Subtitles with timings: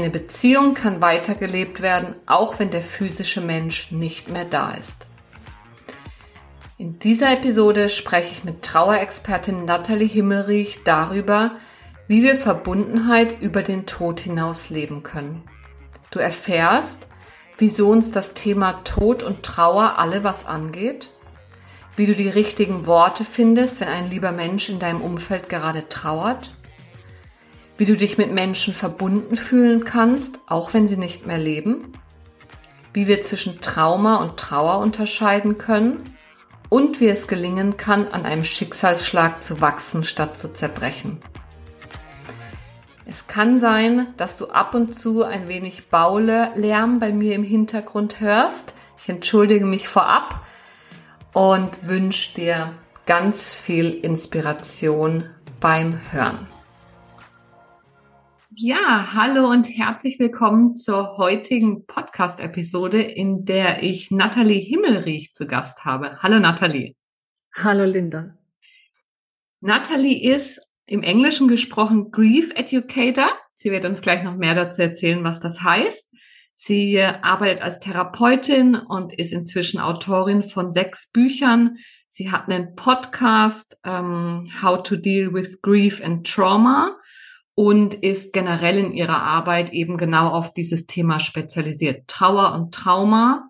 [0.00, 5.08] Eine Beziehung kann weitergelebt werden, auch wenn der physische Mensch nicht mehr da ist.
[6.78, 11.50] In dieser Episode spreche ich mit Trauerexpertin Nathalie Himmelriech darüber,
[12.08, 15.42] wie wir Verbundenheit über den Tod hinaus leben können.
[16.10, 17.06] Du erfährst,
[17.58, 21.10] wieso uns das Thema Tod und Trauer alle was angeht,
[21.96, 26.54] wie du die richtigen Worte findest, wenn ein lieber Mensch in deinem Umfeld gerade trauert,
[27.80, 31.92] wie du dich mit Menschen verbunden fühlen kannst, auch wenn sie nicht mehr leben,
[32.92, 36.04] wie wir zwischen Trauma und Trauer unterscheiden können
[36.68, 41.20] und wie es gelingen kann, an einem Schicksalsschlag zu wachsen statt zu zerbrechen.
[43.06, 48.20] Es kann sein, dass du ab und zu ein wenig Baulärm bei mir im Hintergrund
[48.20, 48.74] hörst.
[49.00, 50.44] Ich entschuldige mich vorab
[51.32, 52.74] und wünsche dir
[53.06, 55.24] ganz viel Inspiration
[55.60, 56.49] beim Hören.
[58.62, 65.86] Ja, hallo und herzlich willkommen zur heutigen Podcast-Episode, in der ich Nathalie Himmelriech zu Gast
[65.86, 66.18] habe.
[66.18, 66.94] Hallo Nathalie.
[67.54, 68.36] Hallo Linda.
[69.60, 73.30] Nathalie ist im Englischen gesprochen Grief Educator.
[73.54, 76.10] Sie wird uns gleich noch mehr dazu erzählen, was das heißt.
[76.54, 81.78] Sie arbeitet als Therapeutin und ist inzwischen Autorin von sechs Büchern.
[82.10, 86.99] Sie hat einen Podcast, um, ähm, How to Deal with Grief and Trauma
[87.54, 92.06] und ist generell in ihrer Arbeit eben genau auf dieses Thema spezialisiert.
[92.08, 93.46] Trauer und Trauma,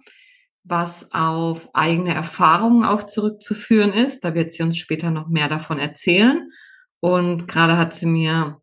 [0.65, 4.25] was auf eigene Erfahrungen auch zurückzuführen ist.
[4.25, 6.51] Da wird sie uns später noch mehr davon erzählen.
[7.01, 8.61] Und gerade hat sie mir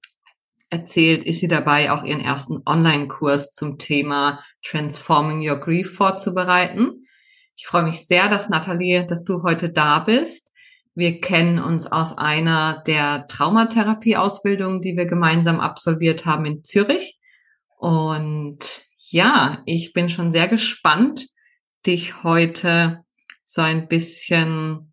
[0.69, 7.07] erzählt, ist sie dabei, auch ihren ersten Online-Kurs zum Thema Transforming Your Grief vorzubereiten.
[7.55, 10.46] Ich freue mich sehr, dass Nathalie, dass du heute da bist.
[10.97, 17.19] Wir kennen uns aus einer der Traumatherapie-Ausbildungen, die wir gemeinsam absolviert haben in Zürich.
[17.77, 21.27] Und ja, ich bin schon sehr gespannt,
[21.85, 23.03] dich heute
[23.43, 24.91] so ein bisschen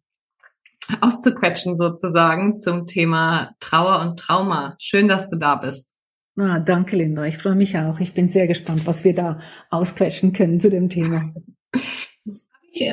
[1.00, 4.76] auszuquetschen sozusagen zum Thema Trauer und Trauma.
[4.78, 5.88] Schön, dass du da bist.
[6.36, 7.24] Ah, danke, Linda.
[7.24, 7.98] Ich freue mich auch.
[7.98, 11.32] Ich bin sehr gespannt, was wir da ausquetschen können zu dem Thema.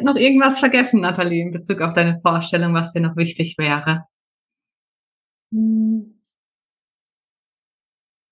[0.03, 4.05] noch irgendwas vergessen, Nathalie, in Bezug auf deine Vorstellung, was dir noch wichtig wäre?
[5.51, 6.21] Hm.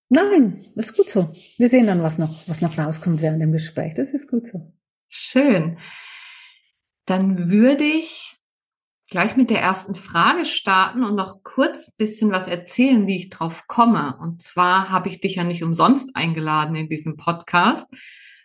[0.10, 1.34] Nein, ist gut so.
[1.58, 3.94] Wir sehen dann, was noch, was noch rauskommt während dem Gespräch.
[3.94, 4.74] Das ist gut so.
[5.08, 5.78] Schön.
[7.06, 8.40] Dann würde ich
[9.10, 13.66] gleich mit der ersten Frage starten und noch kurz bisschen was erzählen, wie ich drauf
[13.68, 14.18] komme.
[14.20, 17.88] Und zwar habe ich dich ja nicht umsonst eingeladen in diesem Podcast,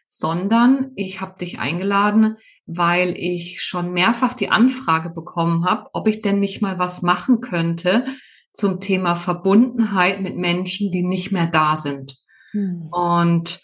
[0.06, 6.22] sondern ich habe dich eingeladen, weil ich schon mehrfach die Anfrage bekommen habe, ob ich
[6.22, 8.04] denn nicht mal was machen könnte
[8.52, 12.16] zum Thema Verbundenheit mit Menschen, die nicht mehr da sind.
[12.52, 12.88] Hm.
[12.90, 13.60] Und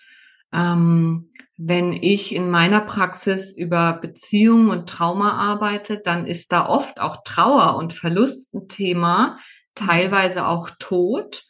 [0.52, 7.00] ähm, wenn ich in meiner Praxis über Beziehungen und Trauma arbeite, dann ist da oft
[7.00, 9.36] auch Trauer und Verlust ein Thema,
[9.74, 11.44] teilweise auch Tod,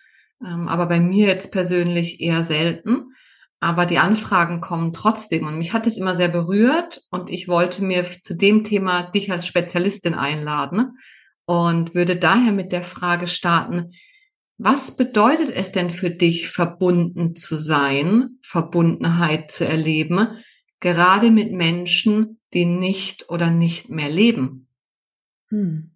[0.45, 3.15] ähm, aber bei mir jetzt persönlich eher selten
[3.60, 5.47] aber die Anfragen kommen trotzdem.
[5.47, 9.31] Und mich hat es immer sehr berührt und ich wollte mir zu dem Thema dich
[9.31, 10.97] als Spezialistin einladen
[11.44, 13.93] und würde daher mit der Frage starten,
[14.56, 20.38] was bedeutet es denn für dich, verbunden zu sein, Verbundenheit zu erleben,
[20.81, 24.69] gerade mit Menschen, die nicht oder nicht mehr leben?
[25.48, 25.92] Hm.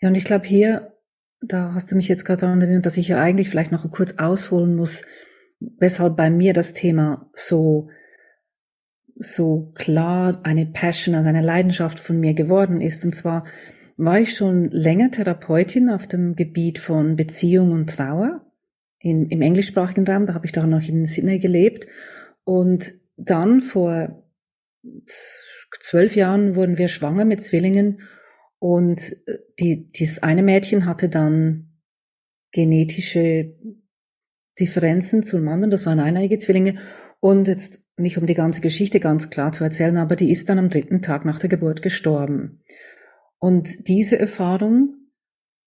[0.00, 0.94] Ja, und ich glaube hier,
[1.40, 4.14] da hast du mich jetzt gerade daran erinnert, dass ich ja eigentlich vielleicht noch kurz
[4.18, 5.02] ausholen muss,
[5.60, 7.88] weshalb bei mir das Thema so,
[9.16, 13.04] so klar eine Passion, also eine Leidenschaft von mir geworden ist.
[13.04, 13.44] Und zwar
[13.96, 18.46] war ich schon länger Therapeutin auf dem Gebiet von Beziehung und Trauer
[18.98, 20.26] in, im englischsprachigen Raum.
[20.26, 21.86] Da habe ich doch noch in Sydney gelebt.
[22.44, 24.24] Und dann vor
[25.80, 28.00] zwölf Jahren wurden wir schwanger mit Zwillingen
[28.58, 29.16] und
[29.58, 31.70] die, dieses eine Mädchen hatte dann
[32.52, 33.54] genetische
[34.58, 35.70] Differenzen zum anderen.
[35.70, 36.78] Das waren eineiige Zwillinge.
[37.20, 40.58] Und jetzt nicht um die ganze Geschichte ganz klar zu erzählen, aber die ist dann
[40.58, 42.62] am dritten Tag nach der Geburt gestorben.
[43.38, 44.94] Und diese Erfahrung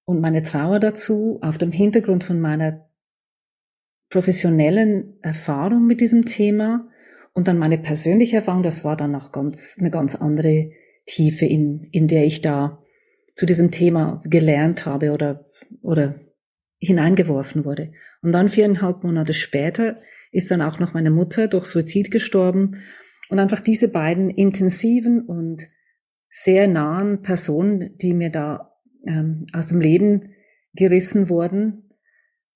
[0.05, 2.89] und meine Trauer dazu auf dem Hintergrund von meiner
[4.09, 6.87] professionellen Erfahrung mit diesem Thema
[7.33, 10.71] Und dann meine persönliche Erfahrung, das war dann noch ganz, eine ganz andere
[11.05, 12.79] Tiefe, in, in der ich da
[13.35, 15.49] zu diesem Thema gelernt habe oder,
[15.81, 16.15] oder
[16.79, 17.93] hineingeworfen wurde.
[18.23, 22.81] Und dann viereinhalb Monate später ist dann auch noch meine Mutter durch Suizid gestorben.
[23.29, 25.67] Und einfach diese beiden intensiven und
[26.29, 28.75] sehr nahen Personen, die mir da
[29.05, 30.33] ähm, aus dem Leben
[30.73, 31.91] gerissen wurden,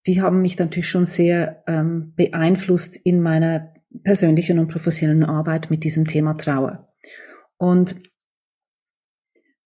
[0.08, 3.74] die haben mich natürlich schon sehr ähm, beeinflusst in meiner
[4.04, 6.94] persönlichen und professionellen Arbeit mit diesem Thema Trauer.
[7.58, 7.96] Und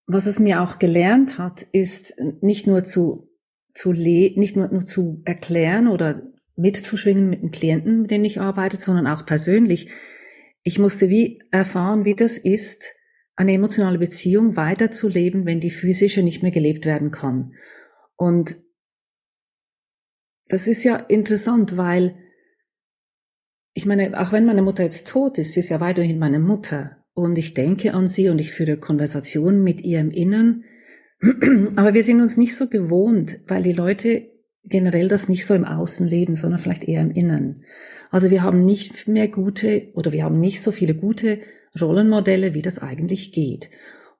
[0.07, 3.30] was es mir auch gelernt hat, ist nicht nur zu,
[3.73, 6.21] zu le nicht nur, nur zu erklären oder
[6.55, 9.89] mitzuschwingen mit den Klienten, mit denen ich arbeite, sondern auch persönlich.
[10.63, 12.95] Ich musste wie erfahren, wie das ist,
[13.35, 17.53] eine emotionale Beziehung weiterzuleben, wenn die physische nicht mehr gelebt werden kann.
[18.15, 18.57] Und
[20.47, 22.15] das ist ja interessant, weil
[23.73, 26.97] ich meine, auch wenn meine Mutter jetzt tot ist, sie ist ja weiterhin meine Mutter
[27.13, 30.65] und ich denke an sie und ich führe Konversationen mit ihr im Innern.
[31.75, 34.29] Aber wir sind uns nicht so gewohnt, weil die Leute
[34.63, 37.63] generell das nicht so im Außen leben, sondern vielleicht eher im Innern.
[38.09, 41.39] Also wir haben nicht mehr gute oder wir haben nicht so viele gute
[41.79, 43.69] Rollenmodelle, wie das eigentlich geht.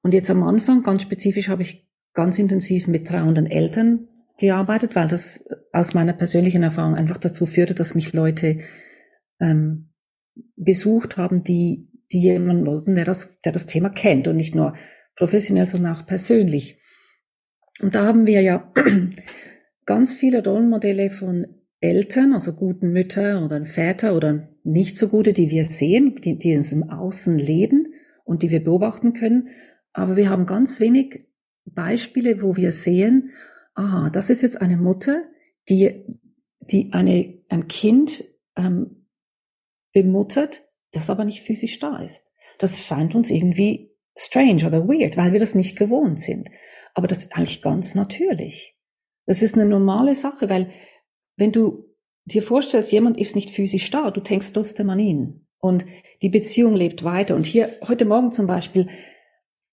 [0.01, 4.07] Und jetzt am Anfang, ganz spezifisch, habe ich ganz intensiv mit trauernden Eltern
[4.37, 8.61] gearbeitet, weil das aus meiner persönlichen Erfahrung einfach dazu führte, dass mich Leute
[9.39, 9.89] ähm,
[10.55, 14.75] besucht haben, die, die jemanden wollten, der das, der das Thema kennt und nicht nur
[15.15, 16.80] professionell, sondern auch persönlich.
[17.79, 18.71] Und da haben wir ja
[19.85, 21.47] ganz viele Rollenmodelle von
[21.79, 26.55] Eltern, also guten Mütter oder Väter oder nicht so gute, die wir sehen, die, die
[26.55, 29.49] uns im Außen leben und die wir beobachten können.
[29.93, 31.25] Aber wir haben ganz wenig
[31.65, 33.31] Beispiele, wo wir sehen,
[33.73, 35.23] aha, das ist jetzt eine Mutter,
[35.69, 36.05] die,
[36.59, 38.23] die eine, ein Kind
[38.55, 39.07] ähm,
[39.93, 42.31] bemuttert, das aber nicht physisch da ist.
[42.59, 46.47] Das scheint uns irgendwie strange oder weird, weil wir das nicht gewohnt sind.
[46.93, 48.75] Aber das ist eigentlich ganz natürlich.
[49.25, 50.71] Das ist eine normale Sache, weil
[51.37, 51.85] wenn du
[52.25, 55.47] dir vorstellst, jemand ist nicht physisch da, du denkst trotzdem an ihn.
[55.59, 55.85] Und
[56.21, 57.35] die Beziehung lebt weiter.
[57.35, 58.89] Und hier, heute Morgen zum Beispiel,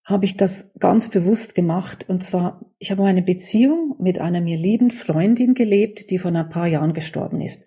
[0.05, 2.07] habe ich das ganz bewusst gemacht.
[2.09, 6.49] Und zwar, ich habe eine Beziehung mit einer mir lieben Freundin gelebt, die vor ein
[6.49, 7.65] paar Jahren gestorben ist.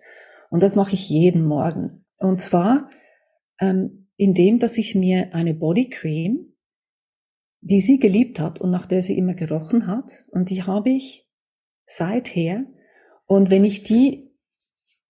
[0.50, 2.04] Und das mache ich jeden Morgen.
[2.18, 2.90] Und zwar,
[3.60, 6.51] ähm, indem, dass ich mir eine Bodycream,
[7.62, 11.28] die sie geliebt hat und nach der sie immer gerochen hat, und die habe ich
[11.86, 12.64] seither.
[13.24, 14.30] Und wenn ich die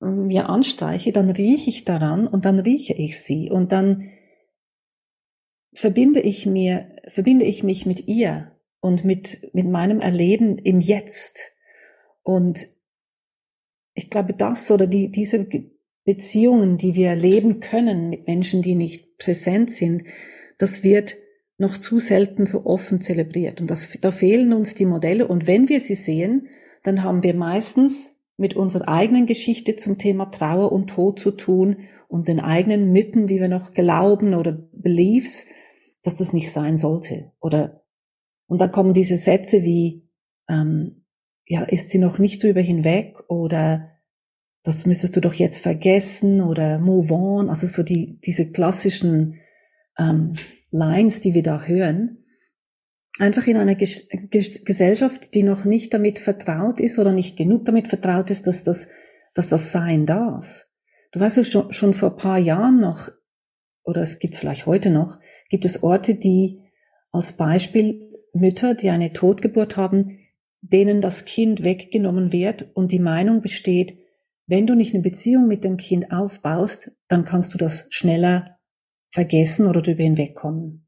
[0.01, 4.11] mir anstreiche, dann rieche ich daran und dann rieche ich sie und dann
[5.73, 11.53] verbinde ich mir, verbinde ich mich mit ihr und mit, mit meinem Erleben im Jetzt.
[12.23, 12.69] Und
[13.95, 15.47] ich glaube, das oder die, diese
[16.05, 20.03] Beziehungen, die wir leben können mit Menschen, die nicht präsent sind,
[20.59, 21.17] das wird
[21.59, 23.61] noch zu selten so offen zelebriert.
[23.61, 25.27] Und das, da fehlen uns die Modelle.
[25.27, 26.49] Und wenn wir sie sehen,
[26.83, 31.89] dann haben wir meistens mit unserer eigenen Geschichte zum Thema Trauer und Tod zu tun
[32.09, 35.47] und den eigenen Mythen, die wir noch glauben oder Beliefs,
[36.03, 37.33] dass das nicht sein sollte.
[37.41, 37.83] Oder
[38.49, 40.09] und dann kommen diese Sätze wie
[40.49, 41.05] ähm,
[41.47, 43.89] ja ist sie noch nicht drüber hinweg oder
[44.63, 47.49] das müsstest du doch jetzt vergessen oder move on.
[47.49, 49.39] Also so die diese klassischen
[49.99, 50.35] ähm,
[50.73, 52.23] Lines, die wir da hören
[53.19, 57.65] einfach in einer Ges Ges Gesellschaft, die noch nicht damit vertraut ist oder nicht genug
[57.65, 58.89] damit vertraut ist, dass das,
[59.35, 60.67] dass das sein darf.
[61.13, 63.11] Du weißt ja schon, schon vor paar Jahren noch,
[63.85, 65.19] oder es gibt vielleicht heute noch,
[65.51, 66.61] gibt es Orte, die
[67.11, 70.19] als Beispiel Mütter, die eine Totgeburt haben,
[70.63, 73.99] denen das Kind weggenommen wird und die Meinung besteht,
[74.47, 78.59] wenn du nicht eine Beziehung mit dem Kind aufbaust, dann kannst du das schneller
[79.13, 80.87] vergessen oder drüber hinwegkommen.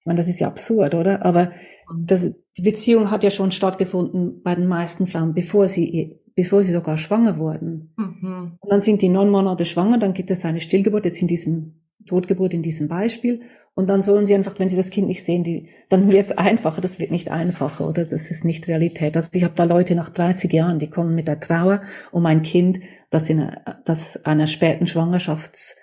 [0.00, 1.24] Ich meine, das ist ja absurd, oder?
[1.24, 1.52] Aber
[1.98, 6.72] das, die Beziehung hat ja schon stattgefunden bei den meisten Frauen, bevor sie, bevor sie
[6.72, 7.94] sogar schwanger wurden.
[7.96, 8.58] Mhm.
[8.60, 11.80] Und dann sind die neun Monate schwanger, dann gibt es eine Stillgeburt, jetzt in diesem
[12.06, 13.40] Totgeburt, in diesem Beispiel.
[13.74, 16.38] Und dann sollen sie einfach, wenn sie das Kind nicht sehen, die, dann wird es
[16.38, 16.80] einfacher.
[16.80, 18.04] Das wird nicht einfacher, oder?
[18.04, 19.16] Das ist nicht Realität.
[19.16, 22.42] Also ich habe da Leute nach 30 Jahren, die kommen mit der Trauer um ein
[22.42, 22.80] Kind,
[23.10, 25.76] das in einer, das einer späten Schwangerschafts,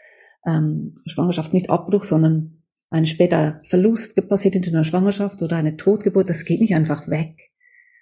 [0.45, 6.29] ähm, Schwangerschaft nicht Abbruch, sondern ein später Verlust passiert in einer Schwangerschaft oder eine Totgeburt,
[6.29, 7.51] das geht nicht einfach weg,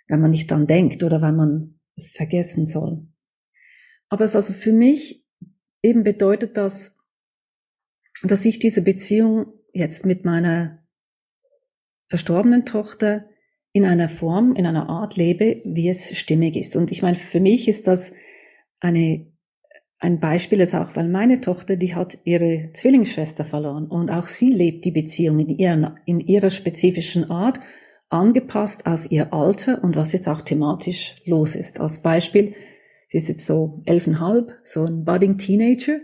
[0.08, 3.08] wenn man nicht dran denkt oder wenn man es vergessen soll.
[4.10, 5.26] Aber es also für mich
[5.82, 6.98] eben bedeutet das,
[8.24, 10.86] dass ich diese Beziehung jetzt mit meiner
[12.10, 13.26] verstorbenen Tochter
[13.72, 16.76] in einer Form, in einer Art lebe, wie es stimmig ist.
[16.76, 18.12] Und ich meine, für mich ist das
[18.82, 19.31] eine,
[20.02, 24.50] ein Beispiel jetzt auch, weil meine Tochter, die hat ihre Zwillingsschwester verloren und auch sie
[24.50, 27.60] lebt die Beziehung in ihrer, in ihrer spezifischen Art,
[28.10, 31.80] angepasst auf ihr Alter und was jetzt auch thematisch los ist.
[31.80, 32.56] Als Beispiel,
[33.10, 36.00] sie ist jetzt so elfeinhalb, so ein budding Teenager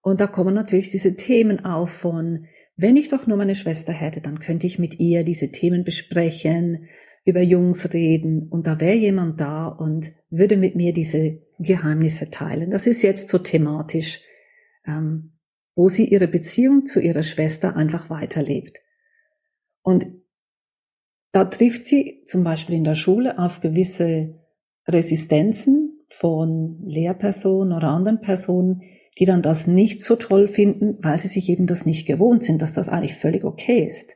[0.00, 2.46] und da kommen natürlich diese Themen auf von,
[2.78, 6.88] wenn ich doch nur meine Schwester hätte, dann könnte ich mit ihr diese Themen besprechen,
[7.26, 12.70] über Jungs reden und da wäre jemand da und würde mit mir diese Geheimnisse teilen.
[12.70, 14.20] Das ist jetzt so thematisch,
[14.86, 15.32] ähm,
[15.74, 18.78] wo sie ihre Beziehung zu ihrer Schwester einfach weiterlebt.
[19.82, 20.06] Und
[21.32, 24.40] da trifft sie zum Beispiel in der Schule auf gewisse
[24.86, 28.82] Resistenzen von Lehrpersonen oder anderen Personen,
[29.18, 32.62] die dann das nicht so toll finden, weil sie sich eben das nicht gewohnt sind,
[32.62, 34.12] dass das eigentlich völlig okay ist.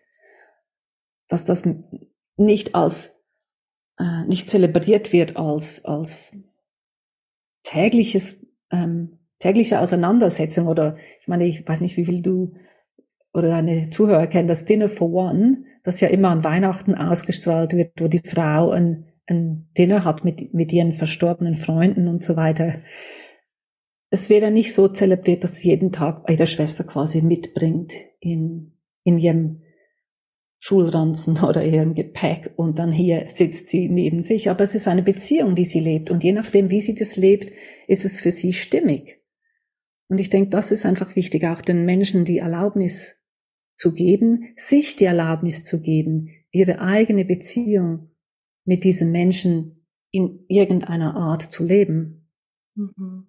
[1.28, 1.68] Dass das
[2.36, 3.14] nicht als,
[3.98, 6.36] äh, nicht zelebriert wird als, als
[7.62, 12.54] tägliches, ähm, tägliche Auseinandersetzung oder ich meine, ich weiß nicht, wie viel du
[13.32, 17.92] oder deine Zuhörer kennen, das Dinner for One, das ja immer an Weihnachten ausgestrahlt wird,
[17.98, 22.80] wo die Frau ein, ein Dinner hat mit, mit ihren verstorbenen Freunden und so weiter.
[24.10, 28.72] Es wird ja nicht so zelebriert, dass jeden Tag bei der Schwester quasi mitbringt in,
[29.04, 29.62] in ihrem
[30.58, 34.50] Schulranzen oder ihrem Gepäck und dann hier sitzt sie neben sich.
[34.50, 37.52] Aber es ist eine Beziehung, die sie lebt und je nachdem, wie sie das lebt,
[37.86, 39.22] ist es für sie stimmig.
[40.08, 43.16] Und ich denke, das ist einfach wichtig, auch den Menschen die Erlaubnis
[43.76, 48.10] zu geben, sich die Erlaubnis zu geben, ihre eigene Beziehung
[48.64, 52.28] mit diesem Menschen in irgendeiner Art zu leben.
[52.74, 53.27] Mhm.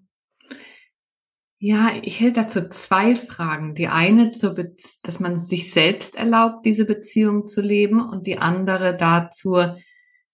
[1.62, 3.76] Ja, ich hätte dazu zwei Fragen.
[3.76, 9.58] Die eine, dass man sich selbst erlaubt, diese Beziehung zu leben und die andere dazu,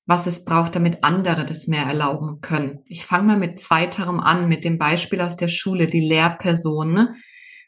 [0.06, 2.84] was es braucht, damit andere das mehr erlauben können.
[2.86, 7.16] Ich fange mal mit zweiterem an, mit dem Beispiel aus der Schule, die Lehrpersonen, ne?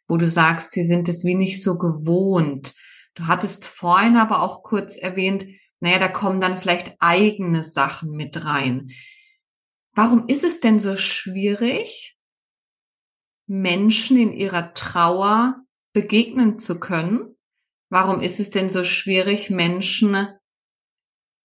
[0.08, 2.76] wo du sagst, sie sind es wie nicht so gewohnt.
[3.16, 5.48] Du hattest vorhin aber auch kurz erwähnt,
[5.80, 8.86] naja, da kommen dann vielleicht eigene Sachen mit rein.
[9.94, 12.17] Warum ist es denn so schwierig,
[13.48, 17.36] Menschen in ihrer Trauer begegnen zu können?
[17.90, 20.28] Warum ist es denn so schwierig, Menschen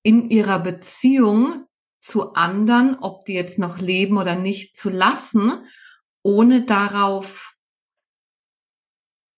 [0.03, 1.67] in ihrer Beziehung
[2.01, 5.65] zu anderen, ob die jetzt noch leben oder nicht, zu lassen,
[6.23, 7.55] ohne darauf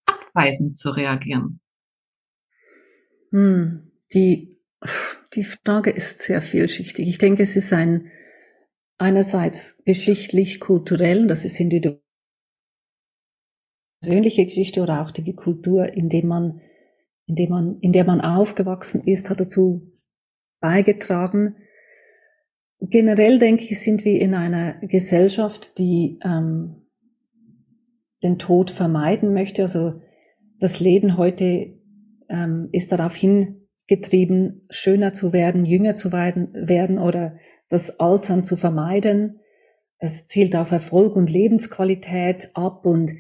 [0.06, 1.60] abweisend zu reagieren?
[3.30, 4.58] Hm, die,
[5.34, 7.06] die Frage ist sehr vielschichtig.
[7.06, 8.10] Ich denke, es ist ein
[8.96, 12.03] einerseits geschichtlich, kulturell, das ist individuell
[14.04, 16.60] persönliche Geschichte oder auch die Kultur, in dem man,
[17.26, 19.92] in dem man, in der man aufgewachsen ist, hat dazu
[20.60, 21.56] beigetragen.
[22.80, 26.82] Generell denke ich, sind wir in einer Gesellschaft, die ähm,
[28.22, 29.62] den Tod vermeiden möchte.
[29.62, 30.02] Also
[30.60, 31.78] das Leben heute
[32.28, 37.38] ähm, ist darauf hingetrieben, schöner zu werden, jünger zu werden oder
[37.70, 39.40] das Altern zu vermeiden.
[39.96, 43.10] Es zielt auf Erfolg und Lebensqualität ab und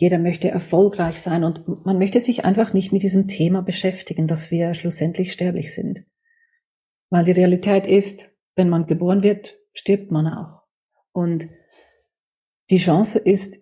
[0.00, 4.50] jeder möchte erfolgreich sein und man möchte sich einfach nicht mit diesem Thema beschäftigen, dass
[4.50, 6.06] wir schlussendlich sterblich sind.
[7.10, 10.62] Weil die Realität ist, wenn man geboren wird, stirbt man auch.
[11.12, 11.50] Und
[12.70, 13.60] die Chance ist,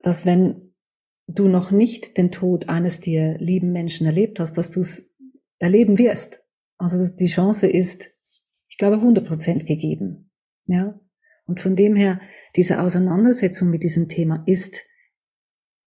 [0.00, 0.74] dass wenn
[1.28, 5.14] du noch nicht den Tod eines dir lieben Menschen erlebt hast, dass du es
[5.60, 6.42] erleben wirst.
[6.76, 8.10] Also die Chance ist,
[8.68, 10.32] ich glaube, 100 Prozent gegeben.
[10.66, 10.98] Ja.
[11.46, 12.20] Und von dem her,
[12.56, 14.88] diese Auseinandersetzung mit diesem Thema ist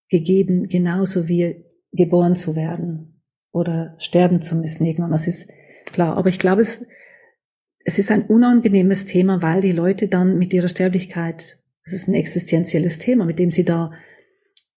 [0.09, 3.21] gegeben, genauso wie geboren zu werden
[3.51, 5.11] oder sterben zu müssen irgendwann.
[5.11, 5.47] Das ist
[5.85, 6.17] klar.
[6.17, 6.85] Aber ich glaube, es,
[7.83, 12.15] es ist ein unangenehmes Thema, weil die Leute dann mit ihrer Sterblichkeit, es ist ein
[12.15, 13.91] existenzielles Thema, mit dem sie da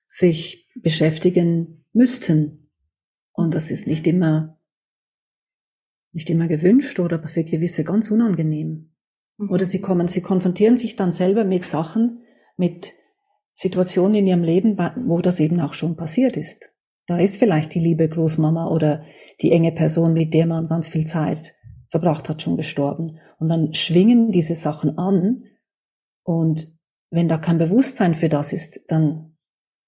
[0.06, 2.70] sich beschäftigen müssten.
[3.32, 4.60] Und das ist nicht immer,
[6.12, 8.92] nicht immer gewünscht oder für gewisse ganz unangenehm.
[9.38, 9.50] Mhm.
[9.50, 12.22] Oder sie kommen, sie konfrontieren sich dann selber mit Sachen,
[12.56, 12.92] mit
[13.60, 16.70] Situationen in ihrem Leben, wo das eben auch schon passiert ist.
[17.08, 19.02] Da ist vielleicht die liebe Großmama oder
[19.42, 21.56] die enge Person, mit der man ganz viel Zeit
[21.90, 23.18] verbracht hat, schon gestorben.
[23.40, 25.42] Und dann schwingen diese Sachen an.
[26.22, 26.72] Und
[27.10, 29.36] wenn da kein Bewusstsein für das ist, dann,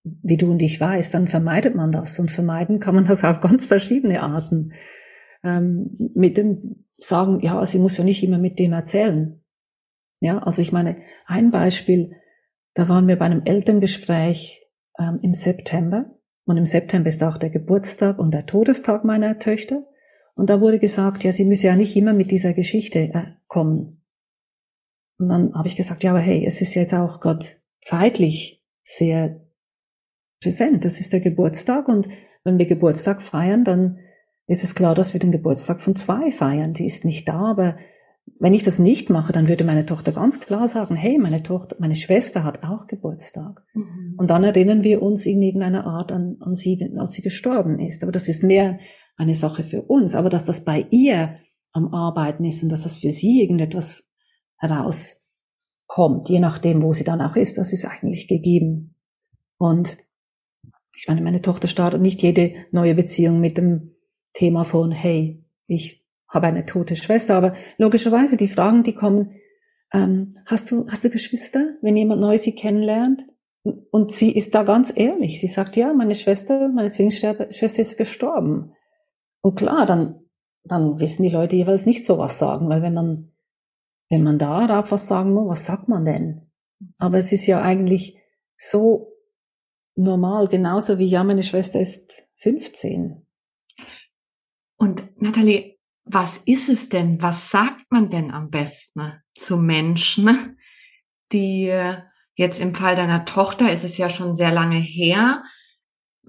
[0.02, 2.18] wie du und ich weißt, dann vermeidet man das.
[2.18, 4.72] Und vermeiden kann man das auf ganz verschiedene Arten.
[5.44, 9.44] Ähm, mit dem sagen, ja, sie muss ja nicht immer mit dem erzählen.
[10.18, 10.96] Ja, also ich meine,
[11.26, 12.16] ein Beispiel,
[12.74, 14.66] da waren wir bei einem Elterngespräch
[14.98, 16.06] ähm, im September.
[16.44, 19.84] Und im September ist auch der Geburtstag und der Todestag meiner Töchter.
[20.34, 24.02] Und da wurde gesagt, ja, sie müsse ja nicht immer mit dieser Geschichte äh, kommen.
[25.18, 29.40] Und dann habe ich gesagt, ja, aber hey, es ist jetzt auch Gott zeitlich sehr
[30.40, 30.84] präsent.
[30.84, 32.08] Das ist der Geburtstag und
[32.42, 33.98] wenn wir Geburtstag feiern, dann
[34.46, 36.72] ist es klar, dass wir den Geburtstag von zwei feiern.
[36.72, 37.76] Die ist nicht da, aber
[38.38, 41.76] wenn ich das nicht mache, dann würde meine Tochter ganz klar sagen, hey, meine Tochter,
[41.78, 43.62] meine Schwester hat auch Geburtstag.
[43.74, 44.14] Mhm.
[44.16, 48.02] Und dann erinnern wir uns in irgendeiner Art an, an sie, als sie gestorben ist.
[48.02, 48.78] Aber das ist mehr
[49.16, 50.14] eine Sache für uns.
[50.14, 51.36] Aber dass das bei ihr
[51.72, 54.02] am Arbeiten ist und dass das für sie irgendetwas
[54.56, 58.94] herauskommt, je nachdem, wo sie dann auch ist, das ist eigentlich gegeben.
[59.58, 59.98] Und
[60.96, 63.96] ich meine, meine Tochter startet nicht jede neue Beziehung mit dem
[64.32, 65.99] Thema von, hey, ich
[66.30, 69.34] habe eine tote Schwester, aber logischerweise die Fragen, die kommen,
[69.92, 73.24] ähm, hast du, hast du Geschwister, wenn jemand neu sie kennenlernt?
[73.62, 75.40] Und sie ist da ganz ehrlich.
[75.40, 78.72] Sie sagt, ja, meine Schwester, meine Zwillingsschwester ist gestorben.
[79.42, 80.24] Und klar, dann,
[80.64, 83.32] dann wissen die Leute jeweils nicht so was sagen, weil wenn man,
[84.08, 86.50] wenn man darauf was sagen muss, was sagt man denn?
[86.96, 88.16] Aber es ist ja eigentlich
[88.56, 89.12] so
[89.94, 93.26] normal, genauso wie, ja, meine Schwester ist 15.
[94.78, 95.69] Und Nathalie,
[96.04, 97.22] was ist es denn?
[97.22, 100.58] Was sagt man denn am besten zu Menschen,
[101.32, 101.72] die
[102.34, 105.44] jetzt im Fall deiner Tochter ist es ja schon sehr lange her,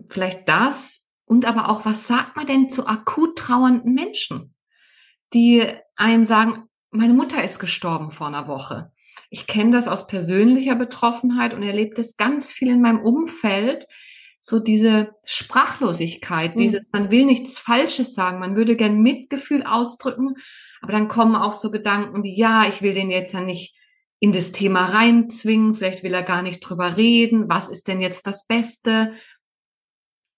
[0.09, 4.53] vielleicht das und aber auch, was sagt man denn zu akut trauernden Menschen,
[5.33, 8.91] die einem sagen, meine Mutter ist gestorben vor einer Woche.
[9.29, 13.87] Ich kenne das aus persönlicher Betroffenheit und erlebe das ganz viel in meinem Umfeld,
[14.41, 16.61] so diese Sprachlosigkeit, mhm.
[16.61, 20.35] dieses, man will nichts Falsches sagen, man würde gern Mitgefühl ausdrücken,
[20.81, 23.77] aber dann kommen auch so Gedanken wie, ja, ich will den jetzt ja nicht
[24.19, 28.25] in das Thema reinzwingen, vielleicht will er gar nicht drüber reden, was ist denn jetzt
[28.25, 29.13] das Beste?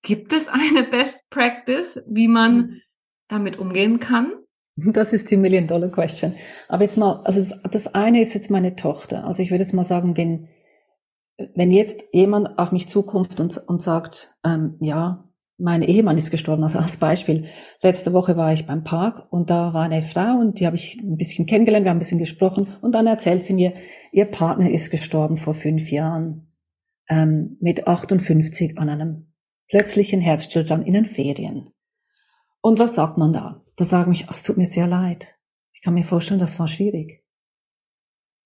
[0.02, 2.82] Gibt es eine Best Practice, wie man mhm.
[3.30, 4.34] damit umgehen kann?
[4.76, 6.36] Das ist die Million Dollar Question.
[6.68, 9.24] Aber jetzt mal, also das, das eine ist jetzt meine Tochter.
[9.26, 10.50] Also ich würde jetzt mal sagen, wenn
[11.38, 16.64] wenn jetzt jemand auf mich zukommt und, und sagt, ähm, ja, mein Ehemann ist gestorben,
[16.64, 17.46] also als Beispiel.
[17.82, 21.00] Letzte Woche war ich beim Park und da war eine Frau und die habe ich
[21.02, 23.74] ein bisschen kennengelernt, wir haben ein bisschen gesprochen und dann erzählt sie mir,
[24.12, 26.52] ihr Partner ist gestorben vor fünf Jahren
[27.08, 29.34] ähm, mit 58 an einem
[29.70, 31.70] plötzlichen Herzstillstand in den Ferien.
[32.62, 33.64] Und was sagt man da?
[33.76, 35.28] Da sagen mich, es tut mir sehr leid.
[35.72, 37.23] Ich kann mir vorstellen, das war schwierig.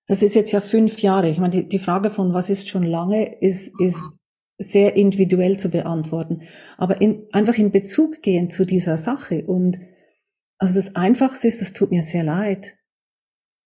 [0.07, 1.29] Das ist jetzt ja fünf Jahre.
[1.29, 4.01] Ich meine, die, die Frage von was ist schon lange ist, ist
[4.57, 6.43] sehr individuell zu beantworten.
[6.77, 9.43] Aber in, einfach in Bezug gehen zu dieser Sache.
[9.45, 9.79] Und
[10.57, 12.77] also das Einfachste ist, das tut mir sehr leid.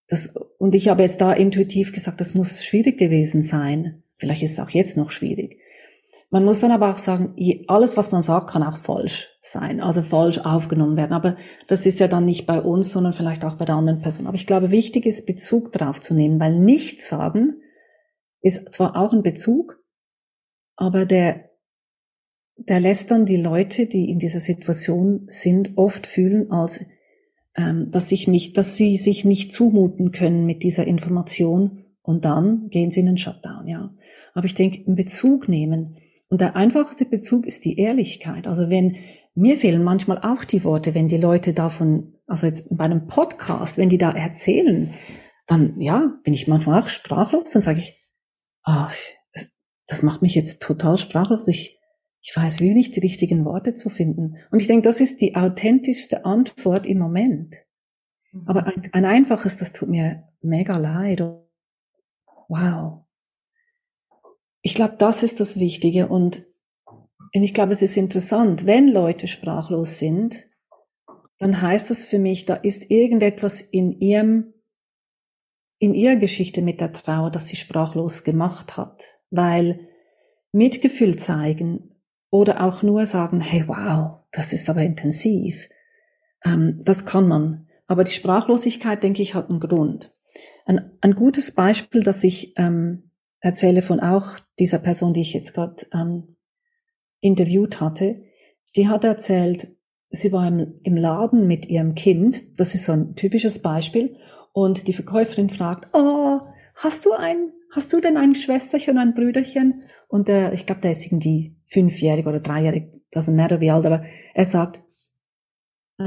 [0.08, 4.04] Das, und ich habe jetzt da intuitiv gesagt, das muss schwierig gewesen sein.
[4.18, 5.61] Vielleicht ist es auch jetzt noch schwierig.
[6.34, 7.36] Man muss dann aber auch sagen,
[7.68, 11.12] alles, was man sagt, kann auch falsch sein, also falsch aufgenommen werden.
[11.12, 11.36] Aber
[11.68, 14.28] das ist ja dann nicht bei uns, sondern vielleicht auch bei der anderen Person.
[14.28, 17.58] Aber ich glaube, wichtig ist, Bezug darauf zu nehmen, weil nichts sagen
[18.42, 19.84] ist zwar auch ein Bezug,
[20.76, 21.52] aber der,
[22.56, 26.84] der lässt dann die Leute, die in dieser Situation sind, oft fühlen, als
[27.56, 32.70] ähm, dass ich mich, dass sie sich nicht zumuten können mit dieser Information und dann
[32.70, 33.94] gehen sie in den Shutdown, ja.
[34.34, 35.98] Aber ich denke, in Bezug nehmen,
[36.32, 38.48] und der einfachste Bezug ist die Ehrlichkeit.
[38.48, 38.96] Also wenn,
[39.36, 43.78] mir fehlen manchmal auch die Worte, wenn die Leute davon, also jetzt bei einem Podcast,
[43.78, 44.94] wenn die da erzählen,
[45.46, 48.00] dann, ja, bin ich manchmal auch sprachlos, dann sage ich,
[48.64, 48.90] ah,
[49.88, 51.50] das macht mich jetzt total sprachlos.
[51.50, 51.78] Ich,
[52.22, 54.38] ich weiß wie nicht die richtigen Worte zu finden.
[54.52, 57.56] Und ich denke, das ist die authentischste Antwort im Moment.
[58.32, 58.48] Mhm.
[58.48, 61.20] Aber ein, ein einfaches, das tut mir mega leid.
[62.48, 63.02] Wow
[64.62, 66.46] ich glaube, das ist das Wichtige und
[67.34, 70.48] ich glaube, es ist interessant, wenn Leute sprachlos sind,
[71.40, 74.54] dann heißt das für mich, da ist irgendetwas in ihrem,
[75.80, 79.20] in ihrer Geschichte mit der Trauer, das sie sprachlos gemacht hat.
[79.32, 79.88] Weil
[80.52, 81.96] Mitgefühl zeigen
[82.30, 85.70] oder auch nur sagen, hey, wow, das ist aber intensiv,
[86.46, 87.68] ähm, das kann man.
[87.88, 90.14] Aber die Sprachlosigkeit, denke ich, hat einen Grund.
[90.66, 93.11] Ein, ein gutes Beispiel, das ich ähm,
[93.42, 96.38] erzähle von auch dieser Person, die ich jetzt gerade ähm,
[97.20, 98.24] interviewt hatte,
[98.76, 99.76] die hat erzählt,
[100.10, 104.18] sie war im, im Laden mit ihrem Kind, das ist so ein typisches Beispiel,
[104.54, 106.40] und die Verkäuferin fragt, oh,
[106.76, 109.86] hast du ein, hast du denn ein Schwesterchen, ein Brüderchen?
[110.08, 114.04] Und der, ich glaube, der ist irgendwie fünfjährig oder dreijährig, doesn't matter wie alt, aber
[114.34, 114.82] er sagt,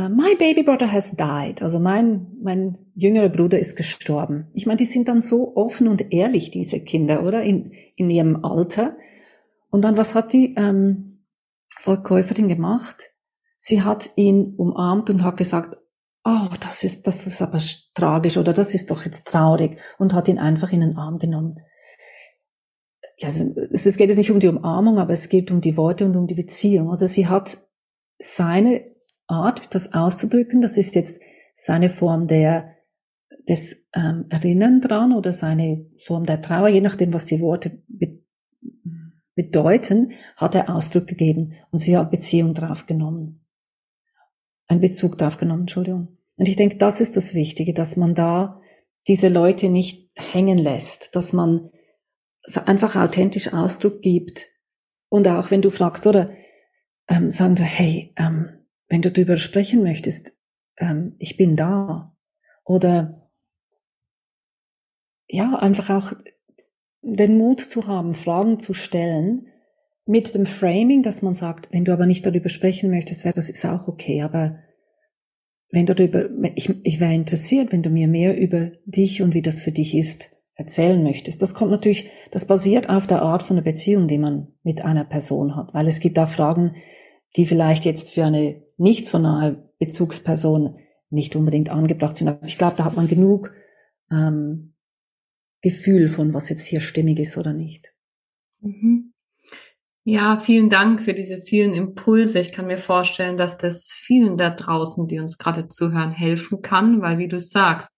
[0.09, 1.63] my baby brother has died.
[1.63, 4.49] Also mein, mein jüngerer Bruder ist gestorben.
[4.55, 7.43] Ich meine, die sind dann so offen und ehrlich, diese Kinder, oder?
[7.43, 8.97] In, in ihrem Alter.
[9.71, 11.25] Und dann, was hat die ähm,
[11.69, 13.11] Verkäuferin gemacht?
[13.57, 15.77] Sie hat ihn umarmt und hat gesagt,
[16.25, 17.59] oh, das ist, das ist aber
[17.95, 21.61] tragisch oder das ist doch jetzt traurig und hat ihn einfach in den Arm genommen.
[23.19, 26.17] ja, es geht jetzt nicht um die Umarmung, aber es geht um die Worte und
[26.17, 26.91] um die Beziehung.
[26.91, 27.59] Also sie hat
[28.19, 28.94] seine
[29.27, 31.21] Art, das auszudrücken, das ist jetzt
[31.55, 32.75] seine Form der
[33.49, 38.23] des ähm, Erinnern dran oder seine Form der Trauer, je nachdem, was die Worte be
[39.37, 43.45] bedeuten, hat er Ausdruck gegeben und sie hat Beziehung drauf genommen.
[44.69, 46.17] Ein Bezug drauf genommen, Entschuldigung.
[46.37, 48.61] Und ich denke, das ist das Wichtige, dass man da
[49.09, 51.71] diese Leute nicht hängen lässt, dass man
[52.65, 54.47] einfach authentisch Ausdruck gibt.
[55.09, 56.31] Und auch wenn du fragst, oder
[57.09, 60.33] ähm, sagen wir, hey, ähm, wenn du darüber sprechen möchtest,
[60.77, 62.17] ähm, ich bin da.
[62.65, 63.31] Oder
[65.27, 66.13] ja, einfach auch
[67.03, 69.49] den Mut zu haben, Fragen zu stellen,
[70.07, 73.49] mit dem Framing, dass man sagt, wenn du aber nicht darüber sprechen möchtest, wäre das
[73.49, 74.59] ist auch okay, aber
[75.71, 79.43] wenn du darüber, ich, ich wäre interessiert, wenn du mir mehr über dich und wie
[79.43, 81.43] das für dich ist, erzählen möchtest.
[81.43, 85.05] Das kommt natürlich, das basiert auf der Art von der Beziehung, die man mit einer
[85.05, 86.77] Person hat, weil es gibt auch Fragen,
[87.37, 90.79] die vielleicht jetzt für eine nicht so nahe Bezugsperson
[91.11, 92.29] nicht unbedingt angebracht sind.
[92.29, 93.53] Aber ich glaube, da hat man genug
[94.11, 94.75] ähm,
[95.61, 97.93] Gefühl von, was jetzt hier stimmig ist oder nicht.
[98.61, 99.13] Mhm.
[100.07, 102.39] Ja, vielen Dank für diese vielen Impulse.
[102.39, 107.01] Ich kann mir vorstellen, dass das vielen da draußen, die uns gerade zuhören, helfen kann,
[107.01, 107.91] weil wie du sagst,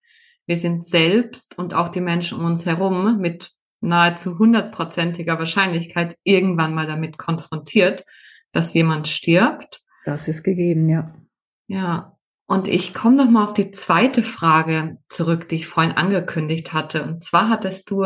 [0.47, 6.75] wir sind selbst und auch die Menschen um uns herum mit nahezu hundertprozentiger Wahrscheinlichkeit irgendwann
[6.75, 8.05] mal damit konfrontiert,
[8.53, 9.83] dass jemand stirbt.
[10.07, 11.13] Das ist gegeben, ja.
[11.67, 12.17] Ja.
[12.47, 17.03] Und ich komme noch mal auf die zweite Frage zurück, die ich vorhin angekündigt hatte.
[17.03, 18.05] Und zwar hattest du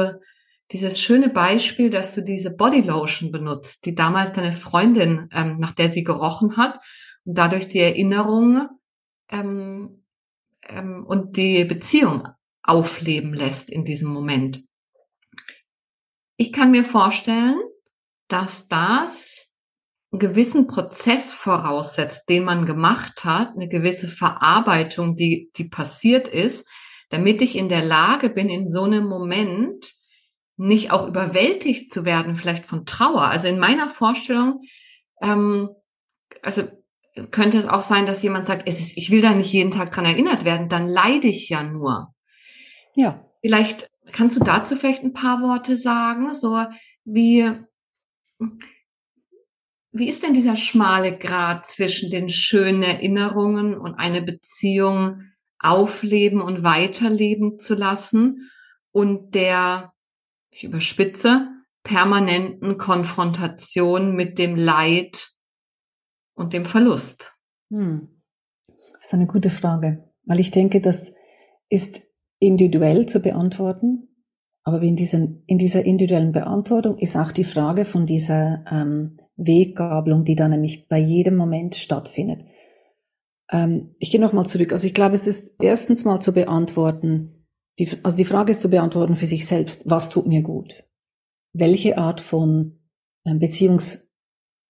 [0.72, 5.92] dieses schöne Beispiel, dass du diese Bodylotion benutzt, die damals deine Freundin, ähm, nach der
[5.92, 6.78] sie gerochen hat
[7.26, 8.66] und dadurch die Erinnerung
[9.28, 10.02] ähm,
[10.62, 12.28] ähm, und die Beziehung
[12.62, 14.64] aufleben lässt in diesem Moment.
[16.38, 17.60] Ich kann mir vorstellen,
[18.28, 19.49] dass das
[20.12, 26.66] einen gewissen Prozess voraussetzt, den man gemacht hat, eine gewisse Verarbeitung, die, die passiert ist,
[27.10, 29.92] damit ich in der Lage bin, in so einem Moment
[30.56, 33.22] nicht auch überwältigt zu werden, vielleicht von Trauer.
[33.22, 34.60] Also in meiner Vorstellung,
[35.22, 35.70] ähm,
[36.42, 36.64] also
[37.30, 40.44] könnte es auch sein, dass jemand sagt, ich will da nicht jeden Tag dran erinnert
[40.44, 42.14] werden, dann leide ich ja nur.
[42.94, 43.24] Ja.
[43.42, 46.64] Vielleicht kannst du dazu vielleicht ein paar Worte sagen, so
[47.04, 47.50] wie,
[49.92, 55.22] wie ist denn dieser schmale Grad zwischen den schönen Erinnerungen und eine Beziehung
[55.58, 58.50] aufleben und weiterleben zu lassen
[58.92, 59.92] und der,
[60.50, 61.48] ich überspitze,
[61.82, 65.32] permanenten Konfrontation mit dem Leid
[66.34, 67.34] und dem Verlust?
[67.70, 68.22] Hm.
[68.68, 71.12] Das ist eine gute Frage, weil ich denke, das
[71.68, 72.00] ist
[72.38, 74.08] individuell zu beantworten.
[74.62, 80.24] Aber in, diesen, in dieser individuellen Beantwortung ist auch die Frage von dieser ähm, Weggabelung,
[80.24, 82.44] die da nämlich bei jedem Moment stattfindet.
[83.50, 84.72] Ähm, ich gehe nochmal zurück.
[84.72, 87.46] Also ich glaube, es ist erstens mal zu beantworten,
[87.78, 90.84] die, also die Frage ist zu beantworten für sich selbst, was tut mir gut?
[91.52, 92.78] Welche Art von
[93.24, 94.06] ähm, Beziehungs,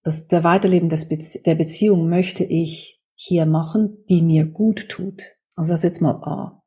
[0.02, 5.22] das, der Weiterleben des Bezie der Beziehung möchte ich hier machen, die mir gut tut?
[5.56, 6.62] Also das ist jetzt mal A.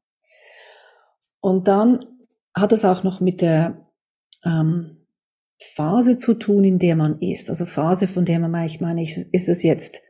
[1.39, 2.05] Und dann
[2.53, 3.89] hat es auch noch mit der
[4.45, 5.02] ähm,
[5.63, 7.49] Phase zu tun, in der man ist.
[7.49, 10.01] Also Phase, von der man, ich meine, ist es jetzt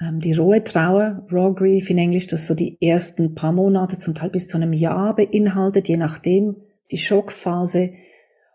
[0.00, 4.14] ähm, die rohe Trauer, Raw Grief in Englisch, das so die ersten paar Monate, zum
[4.14, 6.56] Teil bis zu einem Jahr beinhaltet, je nachdem,
[6.90, 7.92] die Schockphase.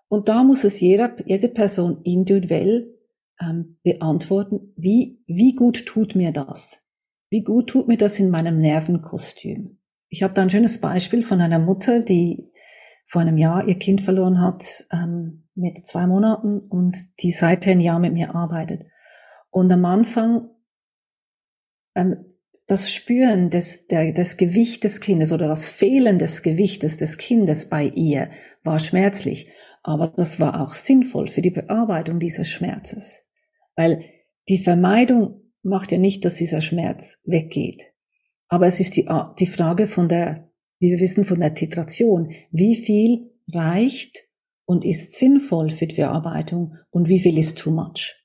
[0.10, 2.94] Und da muss es jeder, jede Person individuell
[3.42, 6.86] ähm, beantworten, wie, wie gut tut mir das?
[7.30, 9.78] Wie gut tut mir das in meinem Nervenkostüm?
[10.10, 12.50] Ich habe da ein schönes Beispiel von einer Mutter, die
[13.08, 17.80] vor einem Jahr ihr Kind verloren hat ähm, mit zwei Monaten und die seither ein
[17.80, 18.84] Jahr mit mir arbeitet.
[19.50, 20.50] Und am Anfang
[21.96, 22.26] ähm,
[22.68, 27.70] das Spüren des, der, des Gewicht des Kindes oder das Fehlen des Gewichtes des Kindes
[27.70, 28.30] bei ihr
[28.64, 29.50] war schmerzlich.
[29.84, 33.24] Aber das war auch sinnvoll für die Bearbeitung dieses Schmerzes.
[33.78, 34.04] Weil
[34.50, 37.84] die Vermeidung macht ja nicht, dass dieser Schmerz weggeht.
[38.50, 39.08] Aber es ist die,
[39.40, 40.47] die Frage von der,
[40.80, 42.34] wie wir wissen, von der Titration.
[42.52, 44.24] Wie viel reicht
[44.66, 48.16] und ist sinnvoll für die Verarbeitung und wie viel ist too much?